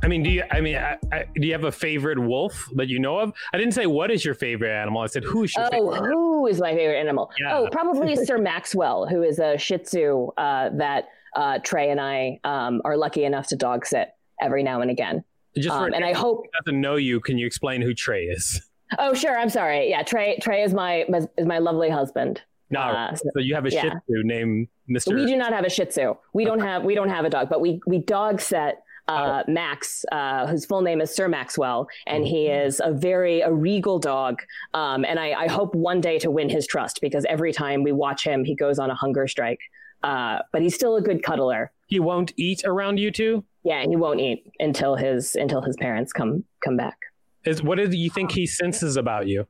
I 0.02 0.06
mean, 0.06 0.22
do 0.22 0.30
you? 0.30 0.44
I 0.52 0.60
mean, 0.60 0.76
I, 0.76 0.96
I, 1.12 1.24
do 1.34 1.46
you 1.46 1.52
have 1.52 1.64
a 1.64 1.72
favorite 1.72 2.18
wolf 2.20 2.68
that 2.76 2.88
you 2.88 3.00
know 3.00 3.18
of? 3.18 3.32
I 3.52 3.58
didn't 3.58 3.74
say 3.74 3.86
what 3.86 4.10
is 4.12 4.24
your 4.24 4.34
favorite 4.34 4.70
animal. 4.70 5.02
I 5.02 5.06
said 5.06 5.24
who's 5.24 5.52
your 5.56 5.66
Oh, 5.66 5.70
favorite. 5.70 6.08
who 6.08 6.46
is 6.46 6.60
my 6.60 6.72
favorite 6.72 6.98
animal? 7.00 7.30
Yeah. 7.40 7.56
Oh, 7.58 7.68
probably 7.72 8.14
Sir 8.14 8.38
Maxwell, 8.38 9.06
who 9.08 9.22
is 9.22 9.40
a 9.40 9.58
Shih 9.58 9.78
Tzu 9.78 10.28
uh, 10.36 10.70
that 10.74 11.08
uh, 11.34 11.58
Trey 11.64 11.90
and 11.90 12.00
I 12.00 12.38
um, 12.44 12.80
are 12.84 12.96
lucky 12.96 13.24
enough 13.24 13.48
to 13.48 13.56
dog 13.56 13.84
sit 13.84 14.10
every 14.40 14.62
now 14.62 14.80
and 14.82 14.90
again. 14.90 15.24
Just 15.56 15.76
for 15.76 15.86
Um, 15.86 15.92
and 15.94 16.04
I 16.04 16.12
hope. 16.12 16.44
who 16.44 16.50
doesn't 16.64 16.80
know 16.80 16.94
you, 16.94 17.18
can 17.18 17.36
you 17.36 17.46
explain 17.46 17.82
who 17.82 17.92
Trey 17.92 18.24
is? 18.26 18.62
Oh, 19.00 19.12
sure. 19.14 19.36
I'm 19.36 19.48
sorry. 19.50 19.90
Yeah, 19.90 20.02
Trey. 20.04 20.38
Trey 20.40 20.62
is 20.62 20.72
my 20.72 21.04
is 21.36 21.44
my 21.44 21.58
lovely 21.58 21.90
husband. 21.90 22.40
No, 22.70 22.80
Uh, 22.80 23.14
so- 23.16 23.28
so 23.34 23.40
you 23.40 23.54
have 23.56 23.66
a 23.66 23.70
yeah. 23.70 23.82
Shih 23.82 23.88
Tzu 23.90 24.22
named 24.24 24.68
Mister. 24.88 25.14
We 25.14 25.26
do 25.26 25.36
not 25.36 25.52
have 25.52 25.64
a 25.64 25.70
Shih 25.70 25.86
Tzu. 25.86 26.14
We 26.32 26.44
don't 26.44 26.60
have 26.60 26.84
we 26.84 26.94
don't 26.94 27.10
have 27.10 27.24
a 27.24 27.30
dog, 27.30 27.48
but 27.48 27.60
we 27.60 27.80
we 27.86 27.98
dog 27.98 28.40
set 28.40 28.82
uh, 29.08 29.42
Max, 29.48 30.04
uh, 30.12 30.46
whose 30.46 30.66
full 30.66 30.82
name 30.82 31.00
is 31.00 31.14
Sir 31.14 31.28
Maxwell, 31.28 31.88
and 32.06 32.26
he 32.26 32.46
is 32.46 32.80
a 32.84 32.92
very 32.92 33.40
a 33.40 33.52
regal 33.52 33.98
dog. 33.98 34.42
Um, 34.74 35.04
and 35.04 35.18
I, 35.18 35.32
I 35.32 35.48
hope 35.48 35.74
one 35.74 36.00
day 36.00 36.18
to 36.18 36.30
win 36.30 36.48
his 36.48 36.66
trust 36.66 37.00
because 37.00 37.24
every 37.28 37.52
time 37.52 37.82
we 37.82 37.92
watch 37.92 38.24
him, 38.24 38.44
he 38.44 38.54
goes 38.54 38.78
on 38.78 38.90
a 38.90 38.94
hunger 38.94 39.26
strike. 39.26 39.60
Uh, 40.02 40.38
but 40.52 40.62
he's 40.62 40.74
still 40.74 40.96
a 40.96 41.02
good 41.02 41.22
cuddler. 41.24 41.72
He 41.88 41.98
won't 41.98 42.32
eat 42.36 42.62
around 42.64 42.98
you 42.98 43.10
two. 43.10 43.44
Yeah, 43.64 43.82
he 43.82 43.96
won't 43.96 44.20
eat 44.20 44.44
until 44.60 44.94
his 44.94 45.34
until 45.34 45.62
his 45.62 45.76
parents 45.76 46.12
come 46.12 46.44
come 46.62 46.76
back. 46.76 46.98
Is 47.44 47.62
what 47.62 47.78
do 47.78 47.96
you 47.96 48.10
think 48.10 48.30
he 48.30 48.46
senses 48.46 48.96
about 48.96 49.26
you? 49.26 49.46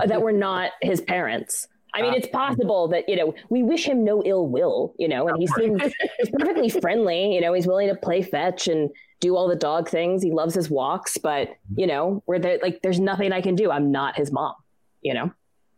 Uh, 0.00 0.06
that 0.06 0.22
we're 0.22 0.32
not 0.32 0.70
his 0.80 1.00
parents. 1.00 1.68
I 1.96 2.02
mean, 2.02 2.14
it's 2.14 2.28
possible 2.28 2.88
that 2.88 3.08
you 3.08 3.16
know 3.16 3.34
we 3.48 3.62
wish 3.62 3.86
him 3.86 4.04
no 4.04 4.22
ill 4.24 4.46
will, 4.46 4.94
you 4.98 5.08
know, 5.08 5.28
and 5.28 5.38
he 5.38 5.46
seems 5.46 5.82
he's 6.18 6.30
perfectly 6.30 6.68
friendly. 6.68 7.34
You 7.34 7.40
know, 7.40 7.54
he's 7.54 7.66
willing 7.66 7.88
to 7.88 7.94
play 7.94 8.22
fetch 8.22 8.68
and 8.68 8.90
do 9.20 9.34
all 9.34 9.48
the 9.48 9.56
dog 9.56 9.88
things. 9.88 10.22
He 10.22 10.30
loves 10.30 10.54
his 10.54 10.68
walks, 10.68 11.16
but 11.16 11.48
mm-hmm. 11.48 11.80
you 11.80 11.86
know, 11.86 12.22
where 12.26 12.38
there 12.38 12.58
like 12.62 12.80
there's 12.82 13.00
nothing 13.00 13.32
I 13.32 13.40
can 13.40 13.54
do. 13.54 13.70
I'm 13.70 13.90
not 13.90 14.16
his 14.16 14.30
mom. 14.30 14.54
You 15.00 15.14
know, 15.14 15.32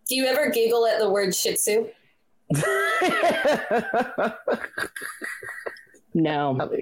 Do 0.08 0.16
you 0.16 0.26
ever 0.26 0.50
giggle 0.50 0.86
at 0.86 0.98
the 0.98 1.08
word 1.08 1.34
Shih 1.34 1.54
Tzu? 1.54 1.88
no. 6.14 6.58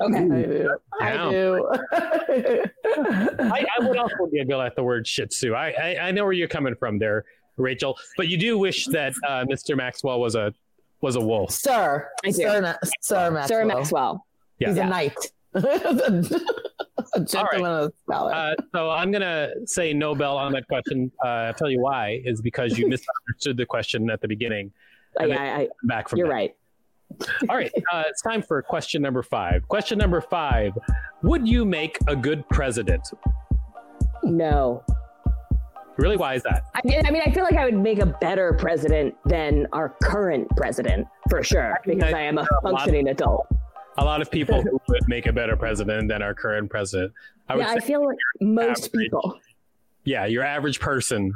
Okay. 0.00 0.16
I 0.18 0.26
do. 0.50 0.68
I 1.00 1.30
do. 1.30 1.68
I, 1.92 3.66
I 3.78 3.84
would 3.84 3.98
also 3.98 4.26
giggle 4.32 4.62
at 4.62 4.74
the 4.74 4.82
word 4.82 5.06
Shih 5.06 5.26
Tzu. 5.26 5.52
I, 5.52 5.70
I 5.70 5.96
I 6.08 6.10
know 6.12 6.24
where 6.24 6.32
you're 6.32 6.48
coming 6.48 6.74
from 6.76 6.98
there, 6.98 7.26
Rachel. 7.56 7.96
But 8.16 8.28
you 8.28 8.36
do 8.36 8.58
wish 8.58 8.86
that 8.86 9.14
uh, 9.26 9.44
Mr. 9.50 9.76
Maxwell 9.76 10.20
was 10.20 10.34
a 10.34 10.52
was 11.00 11.16
a 11.16 11.20
wolf. 11.20 11.50
Sir, 11.52 12.08
I. 12.24 12.30
Sir, 12.30 12.60
Na- 12.60 12.74
Sir 13.00 13.30
Maxwell. 13.30 13.48
Sir 13.60 13.64
Maxwell. 13.66 14.26
Yeah. 14.58 14.68
He's 14.68 14.76
Yeah. 14.78 14.86
a 14.86 14.90
knight. 14.90 15.16
a 15.54 17.20
gentleman 17.20 17.64
and 17.64 17.66
a 17.66 17.92
scholar. 18.02 18.32
Uh, 18.34 18.54
so 18.74 18.90
I'm 18.90 19.10
gonna 19.10 19.50
say 19.66 19.92
Nobel 19.92 20.36
on 20.36 20.52
that 20.52 20.66
question. 20.68 21.10
Uh, 21.24 21.28
I'll 21.28 21.54
tell 21.54 21.70
you 21.70 21.80
why 21.80 22.20
is 22.24 22.40
because 22.42 22.78
you 22.78 22.88
misunderstood 22.88 23.56
the 23.56 23.66
question 23.66 24.10
at 24.10 24.20
the 24.20 24.28
beginning. 24.28 24.72
And 25.18 25.30
yeah, 25.30 25.56
I, 25.56 25.68
Back 25.84 26.08
from 26.08 26.18
you're 26.18 26.28
that. 26.28 26.34
right. 26.34 26.56
All 27.48 27.56
right, 27.56 27.70
uh, 27.92 28.02
it's 28.08 28.20
time 28.20 28.42
for 28.42 28.60
question 28.62 29.00
number 29.00 29.22
five. 29.22 29.66
Question 29.68 29.96
number 29.98 30.20
five: 30.20 30.72
Would 31.22 31.46
you 31.48 31.64
make 31.64 31.96
a 32.08 32.16
good 32.16 32.46
president? 32.48 33.08
No. 34.24 34.82
Really, 35.96 36.16
why 36.16 36.34
is 36.34 36.42
that? 36.42 36.64
I 36.74 36.80
mean, 36.84 37.00
I 37.06 37.10
mean, 37.10 37.22
I 37.24 37.30
feel 37.30 37.44
like 37.44 37.56
I 37.56 37.64
would 37.64 37.74
make 37.76 37.98
a 38.00 38.06
better 38.06 38.52
president 38.52 39.14
than 39.24 39.66
our 39.72 39.96
current 40.02 40.48
president 40.56 41.06
for 41.30 41.42
sure, 41.42 41.78
because 41.86 42.12
I 42.12 42.20
am 42.22 42.38
a 42.38 42.46
functioning 42.62 43.08
adult. 43.08 43.46
A 43.98 44.04
lot 44.04 44.20
of 44.20 44.30
people 44.30 44.60
who 44.62 44.78
would 44.88 45.08
make 45.08 45.26
a 45.26 45.32
better 45.32 45.56
president 45.56 46.08
than 46.08 46.20
our 46.22 46.34
current 46.34 46.68
president. 46.70 47.12
I 47.48 47.56
would 47.56 47.62
Yeah, 47.66 47.70
I 47.72 47.80
feel 47.80 48.04
like 48.04 48.18
most 48.40 48.88
average. 48.88 48.92
people. 48.92 49.40
yeah, 50.04 50.26
your 50.26 50.42
average 50.44 50.80
person 50.80 51.32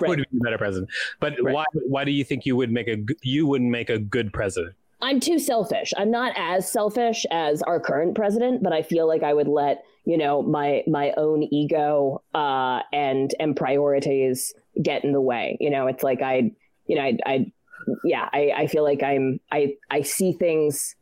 Right. 0.00 0.08
would 0.08 0.18
be 0.18 0.38
a 0.38 0.42
better 0.42 0.58
president. 0.58 0.90
But 1.20 1.34
Right. 1.40 1.54
why? 1.54 1.64
Why 1.86 2.04
do 2.04 2.10
you 2.10 2.24
think 2.24 2.44
you 2.44 2.56
would 2.56 2.70
make 2.72 2.88
a 2.88 2.96
you 3.22 3.46
wouldn't 3.46 3.70
make 3.70 3.88
a 3.90 3.98
good 3.98 4.32
president? 4.32 4.74
I'm 5.04 5.20
too 5.20 5.38
selfish. 5.38 5.92
I'm 5.98 6.10
not 6.10 6.32
as 6.34 6.70
selfish 6.72 7.26
as 7.30 7.60
our 7.60 7.78
current 7.78 8.14
president, 8.14 8.62
but 8.62 8.72
I 8.72 8.80
feel 8.80 9.06
like 9.06 9.22
I 9.22 9.34
would 9.34 9.48
let 9.48 9.84
you 10.06 10.16
know 10.16 10.40
my 10.40 10.82
my 10.86 11.12
own 11.18 11.42
ego 11.42 12.22
uh, 12.34 12.80
and 12.90 13.30
and 13.38 13.54
priorities 13.54 14.54
get 14.82 15.04
in 15.04 15.12
the 15.12 15.20
way. 15.20 15.58
You 15.60 15.68
know, 15.68 15.88
it's 15.88 16.02
like 16.02 16.22
I, 16.22 16.52
you 16.86 16.96
know, 16.96 17.02
I, 17.02 17.18
I 17.26 17.52
yeah, 18.02 18.30
I, 18.32 18.52
I 18.56 18.66
feel 18.66 18.82
like 18.82 19.02
I'm 19.02 19.40
I 19.52 19.74
I 19.90 20.00
see 20.00 20.32
things 20.32 20.96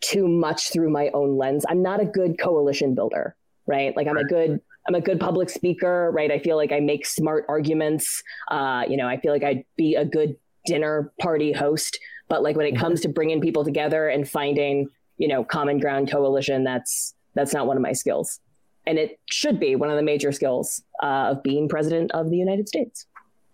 too 0.00 0.28
much 0.28 0.72
through 0.72 0.90
my 0.90 1.10
own 1.12 1.36
lens. 1.36 1.66
I'm 1.68 1.82
not 1.82 2.00
a 2.00 2.06
good 2.06 2.38
coalition 2.38 2.94
builder, 2.94 3.34
right? 3.66 3.94
Like 3.96 4.06
I'm 4.06 4.18
a 4.18 4.24
good 4.24 4.60
I'm 4.86 4.94
a 4.94 5.00
good 5.00 5.18
public 5.18 5.50
speaker, 5.50 6.12
right? 6.14 6.30
I 6.30 6.38
feel 6.38 6.54
like 6.54 6.70
I 6.70 6.78
make 6.78 7.04
smart 7.04 7.44
arguments. 7.48 8.22
Uh, 8.52 8.84
you 8.88 8.96
know, 8.96 9.08
I 9.08 9.18
feel 9.18 9.32
like 9.32 9.42
I'd 9.42 9.64
be 9.76 9.96
a 9.96 10.04
good 10.04 10.36
dinner 10.64 11.12
party 11.18 11.50
host 11.50 11.98
but 12.28 12.42
like 12.42 12.56
when 12.56 12.66
it 12.66 12.76
comes 12.76 13.00
to 13.00 13.08
bringing 13.08 13.40
people 13.40 13.64
together 13.64 14.08
and 14.08 14.28
finding 14.28 14.88
you 15.16 15.28
know 15.28 15.44
common 15.44 15.78
ground 15.78 16.10
coalition 16.10 16.64
that's 16.64 17.14
that's 17.34 17.52
not 17.52 17.66
one 17.66 17.76
of 17.76 17.82
my 17.82 17.92
skills 17.92 18.40
and 18.86 18.98
it 18.98 19.18
should 19.30 19.60
be 19.60 19.76
one 19.76 19.90
of 19.90 19.96
the 19.96 20.02
major 20.02 20.32
skills 20.32 20.82
uh, 21.02 21.32
of 21.32 21.42
being 21.42 21.68
president 21.68 22.10
of 22.12 22.30
the 22.30 22.36
united 22.36 22.68
states 22.68 23.06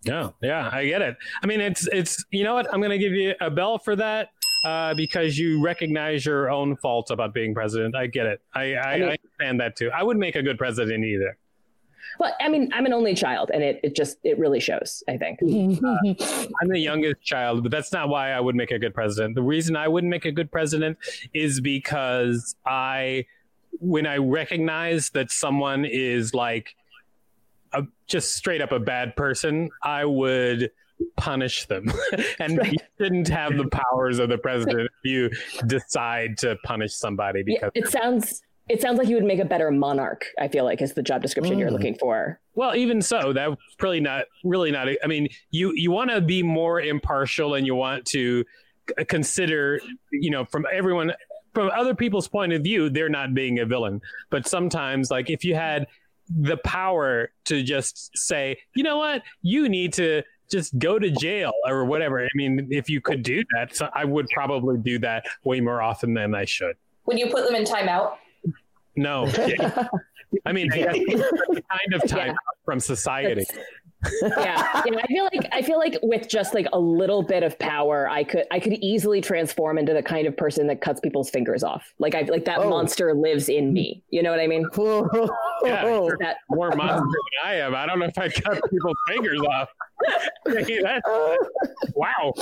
Yeah, 0.04 0.30
yeah, 0.42 0.68
I 0.70 0.84
get 0.84 1.00
it. 1.00 1.16
I 1.42 1.46
mean, 1.46 1.62
it's 1.62 1.88
it's 1.90 2.22
you 2.30 2.44
know 2.44 2.52
what? 2.52 2.66
I'm 2.70 2.82
gonna 2.82 2.98
give 2.98 3.12
you 3.14 3.32
a 3.40 3.48
bell 3.50 3.78
for 3.78 3.96
that 3.96 4.28
uh, 4.66 4.92
because 4.92 5.38
you 5.38 5.64
recognize 5.64 6.26
your 6.26 6.50
own 6.50 6.76
faults 6.76 7.10
about 7.10 7.32
being 7.32 7.54
president. 7.54 7.96
I 7.96 8.06
get 8.06 8.26
it. 8.26 8.42
I 8.54 8.74
I, 8.74 8.92
I, 8.92 8.98
mean- 8.98 9.16
understand 9.16 9.60
that 9.60 9.76
too. 9.76 9.90
I 9.98 10.02
wouldn't 10.02 10.20
make 10.20 10.36
a 10.36 10.42
good 10.42 10.58
president 10.58 11.04
either. 11.06 11.38
But 12.18 12.34
i 12.40 12.48
mean 12.48 12.70
i'm 12.72 12.86
an 12.86 12.92
only 12.92 13.14
child 13.14 13.50
and 13.52 13.62
it, 13.62 13.80
it 13.82 13.94
just 13.94 14.18
it 14.24 14.38
really 14.38 14.60
shows 14.60 15.02
i 15.08 15.16
think 15.16 15.38
uh, 15.42 15.96
I'm 16.60 16.68
the 16.68 16.78
youngest 16.78 17.22
child, 17.22 17.62
but 17.62 17.72
that's 17.72 17.92
not 17.92 18.08
why 18.08 18.30
I 18.30 18.40
would 18.40 18.54
make 18.54 18.70
a 18.70 18.78
good 18.78 18.94
president. 18.94 19.34
The 19.34 19.42
reason 19.42 19.76
I 19.76 19.88
wouldn't 19.88 20.10
make 20.10 20.24
a 20.24 20.32
good 20.32 20.50
president 20.50 20.98
is 21.32 21.60
because 21.60 22.54
I, 22.66 23.26
when 23.80 24.06
I 24.06 24.18
recognize 24.18 25.10
that 25.10 25.30
someone 25.30 25.84
is 25.84 26.34
like 26.34 26.74
a, 27.72 27.84
just 28.06 28.34
straight 28.36 28.60
up 28.60 28.72
a 28.72 28.78
bad 28.78 29.16
person, 29.16 29.70
I 29.82 30.04
would 30.04 30.70
punish 31.16 31.66
them. 31.66 31.92
and 32.38 32.60
you 32.64 32.78
shouldn't 32.98 33.28
have 33.28 33.56
the 33.56 33.68
powers 33.68 34.18
of 34.18 34.28
the 34.28 34.38
president 34.38 34.90
if 35.02 35.10
you 35.10 35.30
decide 35.66 36.38
to 36.38 36.56
punish 36.64 36.94
somebody 36.94 37.42
yeah, 37.46 37.68
because 37.72 37.72
it 37.74 37.88
sounds 37.88 38.42
it 38.68 38.80
sounds 38.80 38.98
like 38.98 39.08
you 39.08 39.14
would 39.14 39.24
make 39.24 39.38
a 39.40 39.44
better 39.44 39.70
monarch 39.70 40.24
i 40.40 40.48
feel 40.48 40.64
like 40.64 40.80
is 40.80 40.94
the 40.94 41.02
job 41.02 41.20
description 41.22 41.58
you're 41.58 41.68
Mm. 41.68 41.72
looking 41.72 41.94
for 41.94 42.40
Well, 42.54 42.74
even 42.76 43.02
so, 43.02 43.32
that's 43.32 43.54
probably 43.78 44.00
not 44.00 44.26
really 44.44 44.70
not. 44.70 44.86
I 45.02 45.06
mean, 45.08 45.28
you 45.50 45.72
you 45.74 45.90
want 45.90 46.10
to 46.10 46.20
be 46.20 46.42
more 46.42 46.80
impartial, 46.80 47.54
and 47.54 47.66
you 47.66 47.74
want 47.74 48.04
to 48.06 48.44
consider, 49.08 49.80
you 50.12 50.30
know, 50.30 50.44
from 50.44 50.64
everyone, 50.72 51.12
from 51.52 51.70
other 51.74 51.94
people's 51.96 52.28
point 52.28 52.52
of 52.52 52.62
view, 52.62 52.88
they're 52.90 53.08
not 53.08 53.34
being 53.34 53.58
a 53.58 53.66
villain. 53.66 54.00
But 54.30 54.46
sometimes, 54.46 55.10
like 55.10 55.30
if 55.30 55.44
you 55.44 55.54
had 55.56 55.86
the 56.28 56.56
power 56.58 57.30
to 57.46 57.62
just 57.62 58.16
say, 58.16 58.56
you 58.74 58.82
know 58.84 58.98
what, 58.98 59.22
you 59.42 59.68
need 59.68 59.92
to 59.94 60.22
just 60.50 60.78
go 60.78 60.98
to 60.98 61.10
jail 61.10 61.52
or 61.66 61.84
whatever. 61.84 62.24
I 62.24 62.28
mean, 62.36 62.68
if 62.70 62.88
you 62.88 63.00
could 63.00 63.22
do 63.22 63.42
that, 63.56 63.74
so 63.74 63.88
I 63.94 64.04
would 64.04 64.26
probably 64.32 64.78
do 64.78 64.98
that 65.00 65.24
way 65.44 65.60
more 65.60 65.82
often 65.82 66.14
than 66.14 66.34
I 66.34 66.44
should. 66.44 66.76
Would 67.06 67.18
you 67.18 67.26
put 67.30 67.44
them 67.46 67.54
in 67.56 67.64
timeout? 67.64 68.14
No, 68.96 69.26
I 70.46 70.52
mean, 70.52 70.72
I 70.72 70.76
guess 70.76 70.94
kind 70.96 71.94
of 71.94 72.08
time 72.08 72.26
Yeah. 72.26 72.32
out 72.32 72.56
from 72.64 72.80
society. 72.80 73.46
yeah, 74.22 74.28
yeah. 74.38 74.82
I 75.02 75.06
feel 75.06 75.24
like 75.24 75.48
I 75.52 75.62
feel 75.62 75.78
like 75.78 75.98
with 76.02 76.28
just 76.28 76.52
like 76.52 76.66
a 76.74 76.78
little 76.78 77.22
bit 77.22 77.42
of 77.42 77.58
power, 77.58 78.08
I 78.10 78.22
could 78.24 78.44
I 78.50 78.60
could 78.60 78.74
easily 78.74 79.20
transform 79.22 79.78
into 79.78 79.94
the 79.94 80.02
kind 80.02 80.26
of 80.26 80.36
person 80.36 80.66
that 80.66 80.80
cuts 80.82 81.00
people's 81.00 81.30
fingers 81.30 81.62
off. 81.64 81.94
Like 81.98 82.14
I 82.14 82.22
like 82.22 82.44
that 82.44 82.58
Oh. 82.58 82.68
monster 82.68 83.14
lives 83.14 83.48
in 83.48 83.72
me. 83.72 84.02
You 84.10 84.22
know 84.22 84.30
what 84.30 84.40
I 84.40 84.46
mean? 84.46 84.66
Yeah. 85.64 85.82
That 86.20 86.36
more 86.50 86.70
monster 86.72 87.00
than 87.06 87.50
I 87.50 87.54
am. 87.54 87.74
I 87.74 87.86
don't 87.86 87.98
know 87.98 88.04
if 88.04 88.18
I'd 88.18 88.34
cut 88.34 88.60
people's 88.70 88.96
fingers 89.08 89.40
off. 89.40 89.68
Hey, 90.46 90.82
that's- 90.82 91.02
wow. 91.94 92.34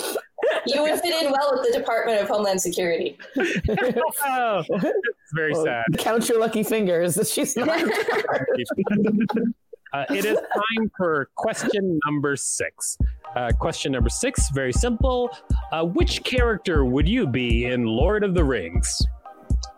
You 0.67 0.83
would 0.83 1.01
fit 1.01 1.23
in 1.23 1.31
well 1.31 1.53
with 1.53 1.67
the 1.67 1.79
Department 1.79 2.21
of 2.21 2.29
Homeland 2.29 2.61
Security. 2.61 3.19
Oh, 4.25 4.65
it's 4.69 5.33
very 5.35 5.55
sad. 5.55 5.85
Count 5.99 6.29
your 6.29 6.41
lucky 6.41 6.63
fingers. 6.63 7.19
She's 7.33 7.57
not. 7.57 7.83
Uh, 9.93 10.07
it 10.09 10.25
is 10.25 10.39
time 10.55 10.91
for 10.97 11.29
question 11.35 12.01
number 12.07 12.35
six. 12.35 12.97
Uh, 13.37 13.51
question 13.59 13.93
number 13.93 14.09
six, 14.09 14.49
very 14.55 14.73
simple. 14.73 15.31
Uh, 15.71 15.85
which 15.85 16.25
character 16.25 16.85
would 16.85 17.07
you 17.07 17.27
be 17.27 17.67
in 17.67 17.85
Lord 17.85 18.25
of 18.25 18.35
the 18.35 18.43
Rings? 18.43 19.03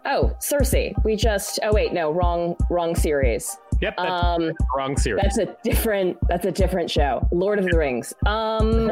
oh, 0.06 0.36
Cersei. 0.40 0.94
We 1.04 1.16
just 1.16 1.58
oh 1.62 1.72
wait 1.72 1.92
no 1.92 2.10
wrong 2.12 2.56
wrong 2.70 2.94
series. 2.94 3.56
Yep, 3.80 3.94
that's 3.98 4.24
Um, 4.24 4.52
wrong 4.76 4.96
series. 4.96 5.22
that's 5.22 5.38
a 5.38 5.56
different 5.64 6.16
that's 6.28 6.46
a 6.46 6.52
different 6.52 6.90
show. 6.90 7.26
Lord 7.32 7.58
of 7.58 7.64
the 7.66 7.76
Rings. 7.76 8.12
Um, 8.26 8.90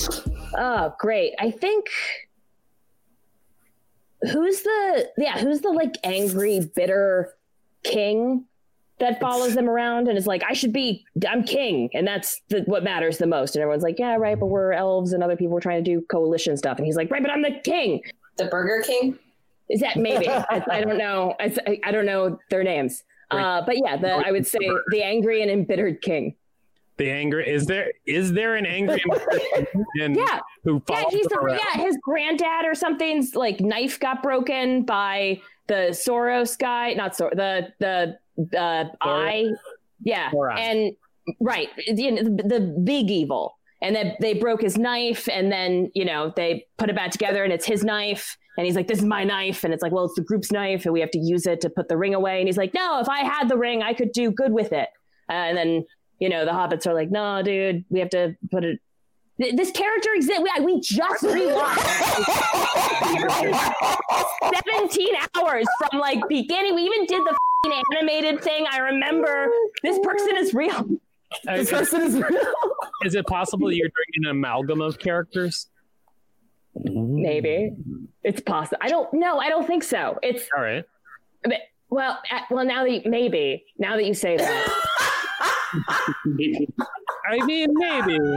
oh 0.56 0.94
great. 0.98 1.34
I 1.38 1.50
think 1.50 1.86
who's 4.32 4.62
the 4.62 5.08
yeah 5.18 5.38
who's 5.38 5.60
the 5.60 5.70
like 5.70 5.94
angry 6.02 6.60
bitter 6.74 7.34
king 7.84 8.44
that 8.98 9.20
follows 9.20 9.54
them 9.54 9.68
around 9.70 10.08
and 10.08 10.18
is 10.18 10.26
like 10.26 10.42
i 10.48 10.52
should 10.52 10.72
be 10.72 11.04
i'm 11.30 11.44
king 11.44 11.88
and 11.94 12.04
that's 12.04 12.40
the, 12.48 12.62
what 12.62 12.82
matters 12.82 13.18
the 13.18 13.28
most 13.28 13.54
and 13.54 13.62
everyone's 13.62 13.84
like 13.84 13.96
yeah 13.96 14.16
right 14.16 14.40
but 14.40 14.46
we're 14.46 14.72
elves 14.72 15.12
and 15.12 15.22
other 15.22 15.36
people 15.36 15.56
are 15.56 15.60
trying 15.60 15.82
to 15.84 15.88
do 15.88 16.04
coalition 16.10 16.56
stuff 16.56 16.78
and 16.78 16.84
he's 16.86 16.96
like 16.96 17.08
right 17.12 17.22
but 17.22 17.30
i'm 17.30 17.42
the 17.42 17.60
king 17.62 18.00
The 18.38 18.46
Burger 18.46 18.82
King? 18.84 19.16
is 19.70 19.78
that 19.82 19.96
maybe 19.96 20.28
I, 20.28 20.64
I 20.68 20.80
don't 20.80 20.98
know 20.98 21.36
I, 21.38 21.78
I 21.84 21.92
don't 21.92 22.06
know 22.06 22.40
their 22.50 22.64
names 22.64 23.04
uh, 23.30 23.62
but 23.66 23.76
yeah 23.84 23.96
the, 23.96 24.10
i 24.26 24.30
would 24.30 24.46
say 24.46 24.58
the 24.90 25.02
angry 25.02 25.42
and 25.42 25.50
embittered 25.50 26.00
king 26.02 26.34
The 26.98 27.10
anger 27.10 27.40
is 27.40 27.66
there? 27.66 27.92
Is 28.06 28.32
there 28.32 28.56
an 28.56 28.66
angry 28.66 29.00
man 29.94 30.14
Yeah. 30.18 30.40
who 30.64 30.82
Yeah, 30.90 31.04
he's 31.10 31.26
the, 31.28 31.58
yeah, 31.62 31.80
his 31.84 31.96
granddad 32.02 32.64
or 32.66 32.74
something's 32.74 33.36
like 33.36 33.60
knife 33.60 34.00
got 34.00 34.20
broken 34.20 34.82
by 34.84 35.40
the 35.68 35.90
Soros 35.92 36.58
guy, 36.58 36.94
not 36.94 37.14
Sor 37.14 37.30
the 37.34 37.68
the 37.78 38.18
uh, 38.58 38.84
eye, 39.00 39.46
yeah, 40.02 40.30
Soros. 40.32 40.58
and 40.58 40.96
right, 41.40 41.68
you 41.86 42.10
know, 42.10 42.22
the, 42.24 42.42
the 42.42 42.60
big 42.82 43.10
evil, 43.10 43.56
and 43.80 43.94
then 43.94 44.16
they 44.20 44.34
broke 44.34 44.62
his 44.62 44.76
knife, 44.76 45.28
and 45.28 45.52
then 45.52 45.92
you 45.94 46.04
know 46.04 46.32
they 46.34 46.66
put 46.78 46.90
it 46.90 46.96
back 46.96 47.10
together, 47.12 47.44
and 47.44 47.52
it's 47.52 47.66
his 47.66 47.84
knife, 47.84 48.36
and 48.58 48.66
he's 48.66 48.74
like, 48.76 48.88
"This 48.88 48.98
is 48.98 49.04
my 49.04 49.22
knife," 49.24 49.62
and 49.64 49.72
it's 49.72 49.82
like, 49.82 49.92
"Well, 49.92 50.04
it's 50.04 50.16
the 50.16 50.20
group's 50.22 50.50
knife, 50.52 50.84
and 50.84 50.92
we 50.92 51.00
have 51.00 51.12
to 51.12 51.18
use 51.18 51.46
it 51.46 51.60
to 51.62 51.70
put 51.70 51.88
the 51.88 51.96
ring 51.96 52.12
away," 52.14 52.40
and 52.40 52.48
he's 52.48 52.58
like, 52.58 52.74
"No, 52.74 52.98
if 53.00 53.08
I 53.08 53.20
had 53.20 53.48
the 53.48 53.56
ring, 53.56 53.82
I 53.82 53.94
could 53.94 54.10
do 54.12 54.32
good 54.32 54.52
with 54.52 54.72
it," 54.72 54.88
uh, 55.30 55.32
and 55.32 55.56
then 55.56 55.86
you 56.18 56.28
know 56.28 56.44
the 56.44 56.50
hobbits 56.50 56.84
are 56.86 56.92
like, 56.92 57.10
"No, 57.10 57.40
dude, 57.42 57.84
we 57.88 58.00
have 58.00 58.10
to 58.10 58.36
put 58.50 58.64
it." 58.64 58.80
This 59.38 59.70
character 59.70 60.10
exists. 60.14 60.42
We, 60.42 60.64
we 60.64 60.80
just 60.80 61.22
rewatched 61.22 61.78
17 64.66 65.08
hours 65.36 65.64
from 65.78 66.00
like 66.00 66.20
beginning. 66.28 66.74
We 66.74 66.82
even 66.82 67.06
did 67.06 67.22
the 67.24 67.36
fing 67.62 67.80
animated 67.94 68.42
thing. 68.42 68.66
I 68.68 68.78
remember 68.78 69.48
this 69.84 69.96
person 70.02 70.36
is 70.36 70.52
real. 70.54 70.72
Uh, 71.46 71.56
This 71.56 71.70
person 71.70 72.00
is 72.02 72.16
real. 72.16 72.52
is 73.04 73.14
it 73.14 73.26
possible 73.28 73.70
you're 73.70 73.86
doing 73.88 74.24
an 74.24 74.30
amalgam 74.30 74.80
of 74.80 74.98
characters? 74.98 75.68
Maybe 76.74 77.76
it's 78.24 78.40
possible. 78.40 78.78
I 78.80 78.88
don't 78.88 79.12
know. 79.14 79.38
I 79.38 79.48
don't 79.48 79.66
think 79.66 79.82
so. 79.82 80.18
It's 80.22 80.48
All 80.56 80.62
right. 80.62 80.84
but- 81.44 81.52
well, 81.90 82.18
uh, 82.30 82.40
well. 82.50 82.66
Now 82.66 82.84
that 82.84 82.90
you, 82.90 83.00
maybe 83.06 83.64
now 83.78 83.96
that 83.96 84.04
you 84.04 84.12
say 84.12 84.36
that, 84.36 84.82
I 87.30 87.44
mean, 87.46 87.68
maybe. 87.72 88.18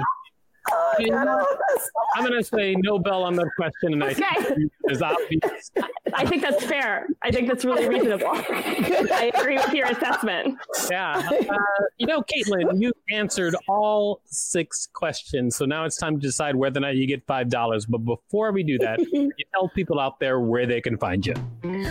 I 0.97 1.03
mean, 1.03 1.13
I'm 1.13 2.25
going 2.25 2.33
to 2.37 2.43
say 2.43 2.75
no 2.83 2.99
bell 2.99 3.23
on 3.23 3.35
that 3.35 3.49
question, 3.55 3.93
and 3.93 4.03
I 4.03 4.13
think 4.13 4.27
Okay. 4.37 4.65
it's 4.85 5.01
obvious. 5.01 5.71
I 6.13 6.25
think 6.25 6.41
that's 6.41 6.63
fair. 6.65 7.07
I 7.21 7.31
think 7.31 7.47
that's 7.47 7.63
really 7.65 7.87
reasonable. 7.87 8.27
I 8.33 9.31
agree 9.35 9.55
with 9.57 9.73
your 9.73 9.87
assessment. 9.87 10.57
Yeah. 10.89 11.21
Uh, 11.31 11.55
you 11.97 12.07
know, 12.07 12.21
Kaytlin, 12.23 12.81
you 12.81 12.91
answered 13.11 13.55
all 13.67 14.21
six 14.25 14.87
questions, 14.93 15.55
so 15.55 15.65
now 15.65 15.85
it's 15.85 15.97
time 15.97 16.15
to 16.19 16.21
decide 16.21 16.55
whether 16.55 16.79
or 16.79 16.81
not 16.81 16.95
you 16.95 17.07
get 17.07 17.25
five 17.27 17.49
dollars. 17.49 17.85
But 17.85 17.99
before 17.99 18.51
we 18.51 18.63
do 18.63 18.77
that, 18.79 18.99
you 19.11 19.31
tell 19.53 19.69
people 19.69 19.99
out 19.99 20.19
there 20.19 20.39
where 20.39 20.65
they 20.65 20.81
can 20.81 20.97
find 20.97 21.25
you. 21.25 21.33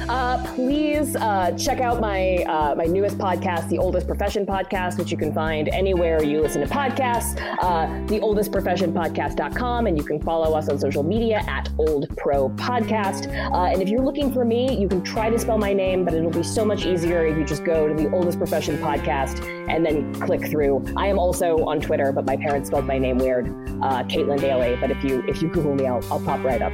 Uh, 0.09 0.45
please 0.55 1.17
uh, 1.17 1.53
check 1.57 1.81
out 1.81 2.01
my 2.01 2.37
uh, 2.45 2.75
my 2.75 2.85
newest 2.85 3.19
podcast, 3.19 3.69
the 3.69 3.79
Oldest 3.79 4.07
Profession 4.07 4.45
Podcast, 4.47 4.99
which 4.99 5.11
you 5.11 5.17
can 5.17 5.33
find 5.33 5.69
anywhere 5.69 6.23
you 6.23 6.41
listen 6.41 6.61
to 6.61 6.67
podcasts. 6.67 7.41
Uh, 7.63 8.07
the 8.07 8.21
Oldest 8.21 8.53
Profession 8.53 8.90
Podcast.com, 8.93 9.87
and 9.87 9.97
you 9.97 10.05
can 10.05 10.21
follow 10.21 10.57
us 10.57 10.69
on 10.69 10.79
social 10.79 11.03
media 11.03 11.43
at 11.47 11.69
Old 11.79 12.09
Pro 12.17 12.49
Podcast. 12.51 13.29
Uh, 13.53 13.73
and 13.73 13.83
if 13.83 13.89
you're 13.89 14.05
looking 14.05 14.33
for 14.33 14.45
me, 14.45 14.77
you 14.77 14.89
can 14.89 15.03
try 15.03 15.31
to 15.31 15.39
spell 15.39 15.59
my 15.59 15.73
name, 15.73 16.05
but 16.05 16.15
it'll 16.15 16.31
be 16.31 16.43
so 16.43 16.65
much 16.65 16.87
easier 16.87 17.27
if 17.27 17.37
you 17.37 17.45
just 17.45 17.65
go 17.65 17.89
to 17.89 17.95
the 17.95 18.11
Oldest 18.13 18.39
Profession 18.39 18.79
Podcast 18.79 19.45
and 19.69 19.85
then 19.85 20.15
click 20.15 20.47
through. 20.47 20.85
I 20.97 21.07
am 21.07 21.19
also 21.19 21.65
on 21.65 21.81
Twitter, 21.81 22.13
but 22.13 22.25
my 22.27 22.37
parents 22.37 22.69
spelled 22.69 22.87
my 22.87 22.99
name 22.99 23.19
weird, 23.19 23.49
uh, 23.83 24.05
Kaytlin 24.05 24.41
Bailey. 24.41 24.77
But 24.81 24.91
if 24.91 25.03
you 25.05 25.23
if 25.29 25.43
you 25.43 25.49
Google 25.49 25.75
me, 25.75 25.87
I'll, 25.87 26.05
I'll 26.11 26.21
pop 26.21 26.45
right 26.45 26.63
up. 26.63 26.73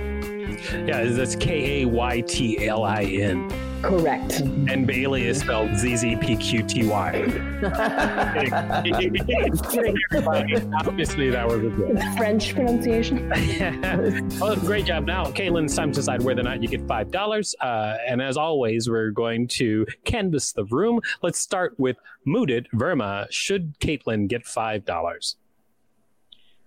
Yeah, 0.87 1.05
that's 1.05 1.37
K 1.37 1.83
A 1.83 1.87
Y 1.87 2.21
T 2.23 2.67
L 2.67 2.85
I 2.85 3.03
N, 3.03 3.49
Correct. 3.83 4.40
and 4.40 4.87
Bailey 4.87 5.26
is 5.26 5.40
spelled 5.40 5.76
Z 5.76 5.97
Z 5.97 6.16
P 6.16 6.37
Q 6.37 6.62
T 6.62 6.87
Y. 6.87 7.23
Obviously, 10.85 11.30
that 11.30 11.47
was 11.47 11.59
a 11.59 11.71
joke. 11.71 12.16
French 12.16 12.54
pronunciation. 12.54 13.28
well, 14.40 14.56
great 14.56 14.87
job. 14.87 15.06
Now, 15.06 15.26
Kaytlin, 15.26 15.64
it's 15.64 15.76
time 15.76 15.92
to 15.92 15.97
decide 15.97 16.23
whether 16.23 16.40
or 16.40 16.45
not 16.45 16.62
you 16.62 16.68
get 16.68 16.87
five 16.87 17.11
dollars. 17.11 17.54
Uh, 17.61 17.97
and 18.06 18.21
as 18.21 18.37
always, 18.37 18.88
we're 18.88 19.11
going 19.11 19.49
to 19.49 19.87
canvass 20.04 20.52
the 20.52 20.64
room. 20.64 21.00
Let's 21.23 21.38
start 21.38 21.78
with 21.78 21.97
Mudit 22.26 22.66
Verma. 22.75 23.26
Should 23.30 23.78
Kaytlin 23.80 24.28
get 24.28 24.47
five 24.47 24.85
dollars? 24.85 25.37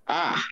Ah, 0.07 0.43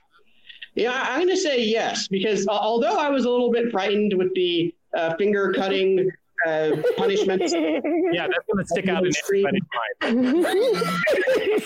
yeah, 0.76 1.06
I'm 1.10 1.24
going 1.24 1.36
to 1.36 1.42
say 1.42 1.64
yes 1.64 2.08
because 2.08 2.48
uh, 2.48 2.52
although 2.52 2.98
I 2.98 3.10
was 3.10 3.26
a 3.26 3.30
little 3.30 3.52
bit 3.52 3.72
frightened 3.72 4.14
with 4.16 4.34
the 4.36 4.74
uh, 4.96 5.16
finger 5.16 5.52
cutting 5.54 6.12
uh, 6.46 6.72
punishment, 6.98 7.42
Yeah, 7.42 8.28
that's 8.28 8.46
going 8.52 8.64
to 8.64 8.66
stick 8.66 8.88
out 8.88 9.06
in 9.06 9.12
everybody's 9.24 9.62
mind. 10.04 11.64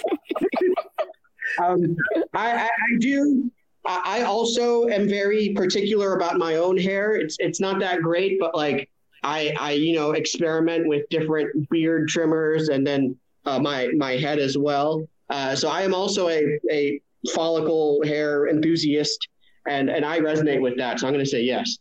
um, 1.62 1.96
I, 2.34 2.52
I, 2.54 2.66
I 2.66 2.98
do. 3.00 3.52
I, 3.86 4.22
also 4.22 4.88
am 4.88 5.08
very 5.10 5.50
particular 5.50 6.16
about 6.16 6.38
my 6.38 6.56
own 6.56 6.78
hair. 6.78 7.16
It's 7.16 7.38
it's 7.40 7.60
not 7.60 7.80
that 7.80 8.02
great, 8.02 8.40
but 8.40 8.56
like 8.56 8.90
I 9.24 9.56
I 9.60 9.72
you 9.72 9.96
know 9.96 10.12
experiment 10.12 10.88
with 10.88 11.10
different 11.10 11.68
beard 11.70 12.08
trimmers 12.08 12.70
and 12.70 12.86
then 12.86 13.18
uh, 13.46 13.60
my 13.60 13.90
my 13.98 14.18
head 14.18 14.40
as 14.40 14.58
well. 14.58 15.04
Uh, 15.30 15.56
so 15.56 15.70
I 15.70 15.82
am 15.82 15.94
also 15.94 16.30
a 16.30 16.60
a 16.70 17.02
follicle 17.34 18.02
hair 18.06 18.48
enthusiast, 18.48 19.28
and 19.68 19.90
and 19.90 20.06
I 20.06 20.20
resonate 20.20 20.62
with 20.62 20.78
that. 20.78 21.00
So 21.00 21.08
I'm 21.08 21.14
going 21.14 21.26
to 21.26 21.30
say 21.30 21.42
yes. 21.42 21.78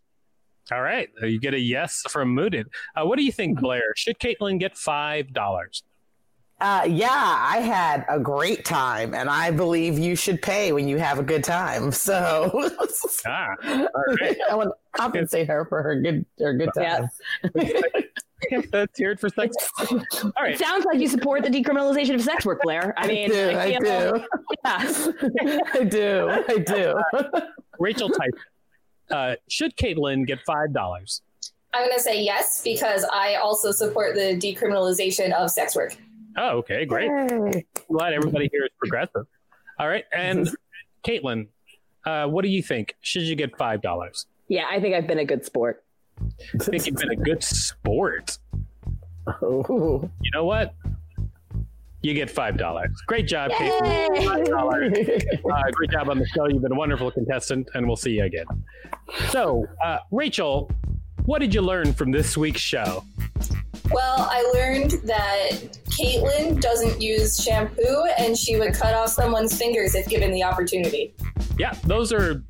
All 0.73 0.83
right, 0.83 1.09
uh, 1.23 1.27
you 1.27 1.41
get 1.41 1.55
a 1.55 1.59
yes 1.59 2.03
from 2.09 2.35
Mudit. 2.37 2.65
Uh, 2.97 3.05
what 3.05 3.19
do 3.19 3.25
you 3.25 3.33
think, 3.33 3.61
Blair? 3.61 3.83
Should 3.97 4.19
Kaytlin 4.19 4.59
get 4.61 4.77
five 4.77 5.33
dollars? 5.33 5.83
Uh, 6.61 6.87
yeah, 6.87 7.09
I 7.11 7.59
had 7.59 8.05
a 8.11 8.21
great 8.21 8.67
time, 8.67 9.15
and 9.15 9.31
I 9.31 9.51
believe 9.51 9.99
you 9.99 10.15
should 10.15 10.43
pay 10.43 10.73
when 10.73 10.87
you 10.87 10.99
have 10.99 11.19
a 11.19 11.23
good 11.23 11.43
time. 11.43 11.91
So 11.93 12.51
Ah, 13.27 13.49
all 13.65 13.89
right. 14.21 14.37
I 14.51 14.55
want 14.55 14.69
to 14.69 14.75
compensate 15.01 15.49
her 15.49 15.65
for 15.65 15.83
her 15.83 16.01
good 16.01 16.25
her 16.39 16.53
good 16.55 16.71
time. 16.77 17.09
Let's 18.73 18.99
hear 18.99 19.17
for 19.17 19.29
sex. 19.29 19.55
All 19.91 20.33
right. 20.41 20.55
It 20.55 20.59
sounds 20.59 20.85
like 20.87 20.99
you 20.99 21.09
support 21.09 21.43
the 21.43 21.51
decriminalization 21.51 22.15
of 22.15 22.23
sex 22.23 22.47
work, 22.47 22.63
Blair. 22.63 22.95
I 22.97 23.07
mean, 23.07 23.29
do, 23.31 23.51
I 23.51 23.79
feel- 23.79 24.13
do. 24.13 24.25
Yeah. 24.65 25.59
I 25.75 25.85
do. 25.85 26.45
I 26.49 26.59
do. 26.59 26.95
Rachel 27.79 28.09
type. 28.09 28.35
Uh, 29.11 29.37
should 29.49 29.77
Kaytlin 29.77 30.27
get 30.27 30.39
five 30.47 30.73
dollars? 30.73 31.23
I'm 31.73 31.85
going 31.85 31.97
to 31.97 32.03
say 32.03 32.21
yes 32.23 32.63
because 32.65 33.05
I 33.13 33.37
also 33.37 33.71
support 33.71 34.15
the 34.17 34.37
decriminalization 34.37 35.33
of 35.33 35.51
sex 35.51 35.77
work. 35.77 35.97
Oh, 36.37 36.59
okay, 36.59 36.85
great. 36.85 37.09
Hey. 37.09 37.65
Glad 37.89 38.13
everybody 38.13 38.49
here 38.53 38.65
is 38.65 38.71
progressive. 38.79 39.27
All 39.79 39.89
right, 39.89 40.05
and 40.13 40.49
Kaytlin, 41.05 41.47
uh, 42.05 42.27
what 42.27 42.43
do 42.43 42.49
you 42.49 42.63
think? 42.63 42.97
Should 43.01 43.23
you 43.23 43.37
get 43.37 43.57
five 43.57 43.83
dollars? 43.83 44.27
yeah, 44.49 44.65
I 44.71 44.81
think 44.81 44.95
I've 44.97 45.07
been 45.07 45.21
a 45.21 45.25
good 45.25 45.45
sport. 45.45 45.85
I 46.55 46.59
think 46.59 46.87
you've 46.87 46.97
been 46.97 47.13
a 47.13 47.17
good 47.17 47.43
sport. 47.43 48.39
Ooh. 49.43 50.11
You 50.23 50.31
know 50.33 50.45
what? 50.45 50.75
You 52.03 52.15
get 52.15 52.31
five 52.31 52.57
dollars. 52.57 52.91
Great 53.07 53.27
job, 53.27 53.51
Kaytlin. 53.53 54.25
Five 54.25 54.45
dollars. 54.47 54.93
Uh, 55.51 55.63
great 55.73 55.91
job 55.91 56.09
on 56.09 56.19
the 56.19 56.27
show. 56.29 56.47
You've 56.47 56.63
been 56.63 56.73
a 56.73 56.77
wonderful 56.77 57.11
contestant, 57.11 57.69
and 57.75 57.87
we'll 57.87 57.97
see 57.97 58.13
you 58.13 58.25
again. 58.25 58.47
So, 59.31 59.67
uh, 59.85 59.99
Rachel, 60.13 60.71
what 61.25 61.41
did 61.41 61.53
you 61.53 61.61
learn 61.61 61.93
from 61.93 62.13
this 62.13 62.37
week's 62.37 62.61
show? 62.61 63.05
Well, 63.91 64.29
I 64.31 64.43
learned 64.55 64.93
that 65.05 65.51
Kaytlin 65.87 66.61
doesn't 66.61 67.03
use 67.03 67.43
shampoo 67.43 68.05
and 68.19 68.37
she 68.37 68.57
would 68.57 68.75
cut 68.75 68.95
off 68.95 69.09
someone's 69.09 69.59
fingers 69.59 69.95
if 69.97 70.07
given 70.09 70.31
the 70.31 70.45
opportunity. 70.45 71.15
Yeah, 71.59 71.75
those 71.85 72.13
are 72.13 72.43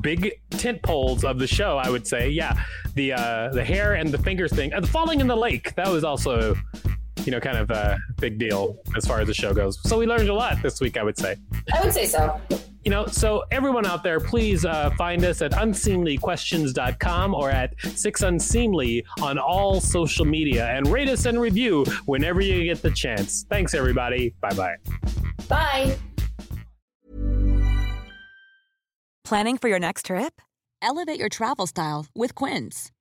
big 0.00 0.40
tent 0.50 0.82
poles 0.82 1.24
of 1.24 1.38
the 1.38 1.46
show. 1.46 1.78
I 1.78 1.88
would 1.90 2.06
say, 2.06 2.28
yeah, 2.28 2.60
the 2.94 3.12
uh, 3.12 3.48
the 3.50 3.64
hair 3.64 3.94
and 3.94 4.10
the 4.10 4.18
fingers 4.18 4.52
thing, 4.52 4.72
and 4.72 4.82
the 4.82 4.88
falling 4.88 5.20
in 5.20 5.26
the 5.26 5.36
lake. 5.36 5.74
That 5.76 5.88
was 5.88 6.02
also, 6.02 6.56
you 7.30 7.36
know, 7.36 7.40
kind 7.40 7.58
of 7.58 7.70
a 7.70 7.96
big 8.18 8.38
deal 8.38 8.76
as 8.96 9.06
far 9.06 9.20
as 9.20 9.28
the 9.28 9.34
show 9.34 9.54
goes. 9.54 9.78
So 9.88 9.96
we 9.96 10.04
learned 10.04 10.28
a 10.28 10.34
lot 10.34 10.60
this 10.64 10.80
week. 10.80 10.96
I 10.96 11.04
would 11.04 11.16
say. 11.16 11.36
I 11.72 11.80
would 11.80 11.94
say 11.94 12.06
so. 12.06 12.40
You 12.84 12.90
know, 12.90 13.06
so 13.06 13.44
everyone 13.52 13.86
out 13.86 14.02
there, 14.02 14.18
please 14.18 14.64
uh, 14.64 14.90
find 14.98 15.24
us 15.24 15.40
at 15.40 15.52
unseemlyquestions.com 15.52 17.34
or 17.34 17.48
at 17.48 17.74
Six 17.94 18.22
Unseemly 18.22 19.04
on 19.20 19.38
all 19.38 19.80
social 19.80 20.24
media 20.24 20.66
and 20.70 20.88
rate 20.88 21.08
us 21.08 21.24
and 21.24 21.40
review 21.40 21.84
whenever 22.06 22.40
you 22.40 22.64
get 22.64 22.82
the 22.82 22.90
chance. 22.90 23.46
Thanks, 23.48 23.74
everybody. 23.74 24.34
Bye 24.40 24.54
bye. 24.54 24.74
Bye. 25.48 25.96
Planning 29.24 29.56
for 29.56 29.68
your 29.68 29.78
next 29.78 30.06
trip? 30.06 30.40
Elevate 30.82 31.20
your 31.20 31.28
travel 31.28 31.68
style 31.68 32.06
with 32.12 32.34
Quince. 32.34 32.90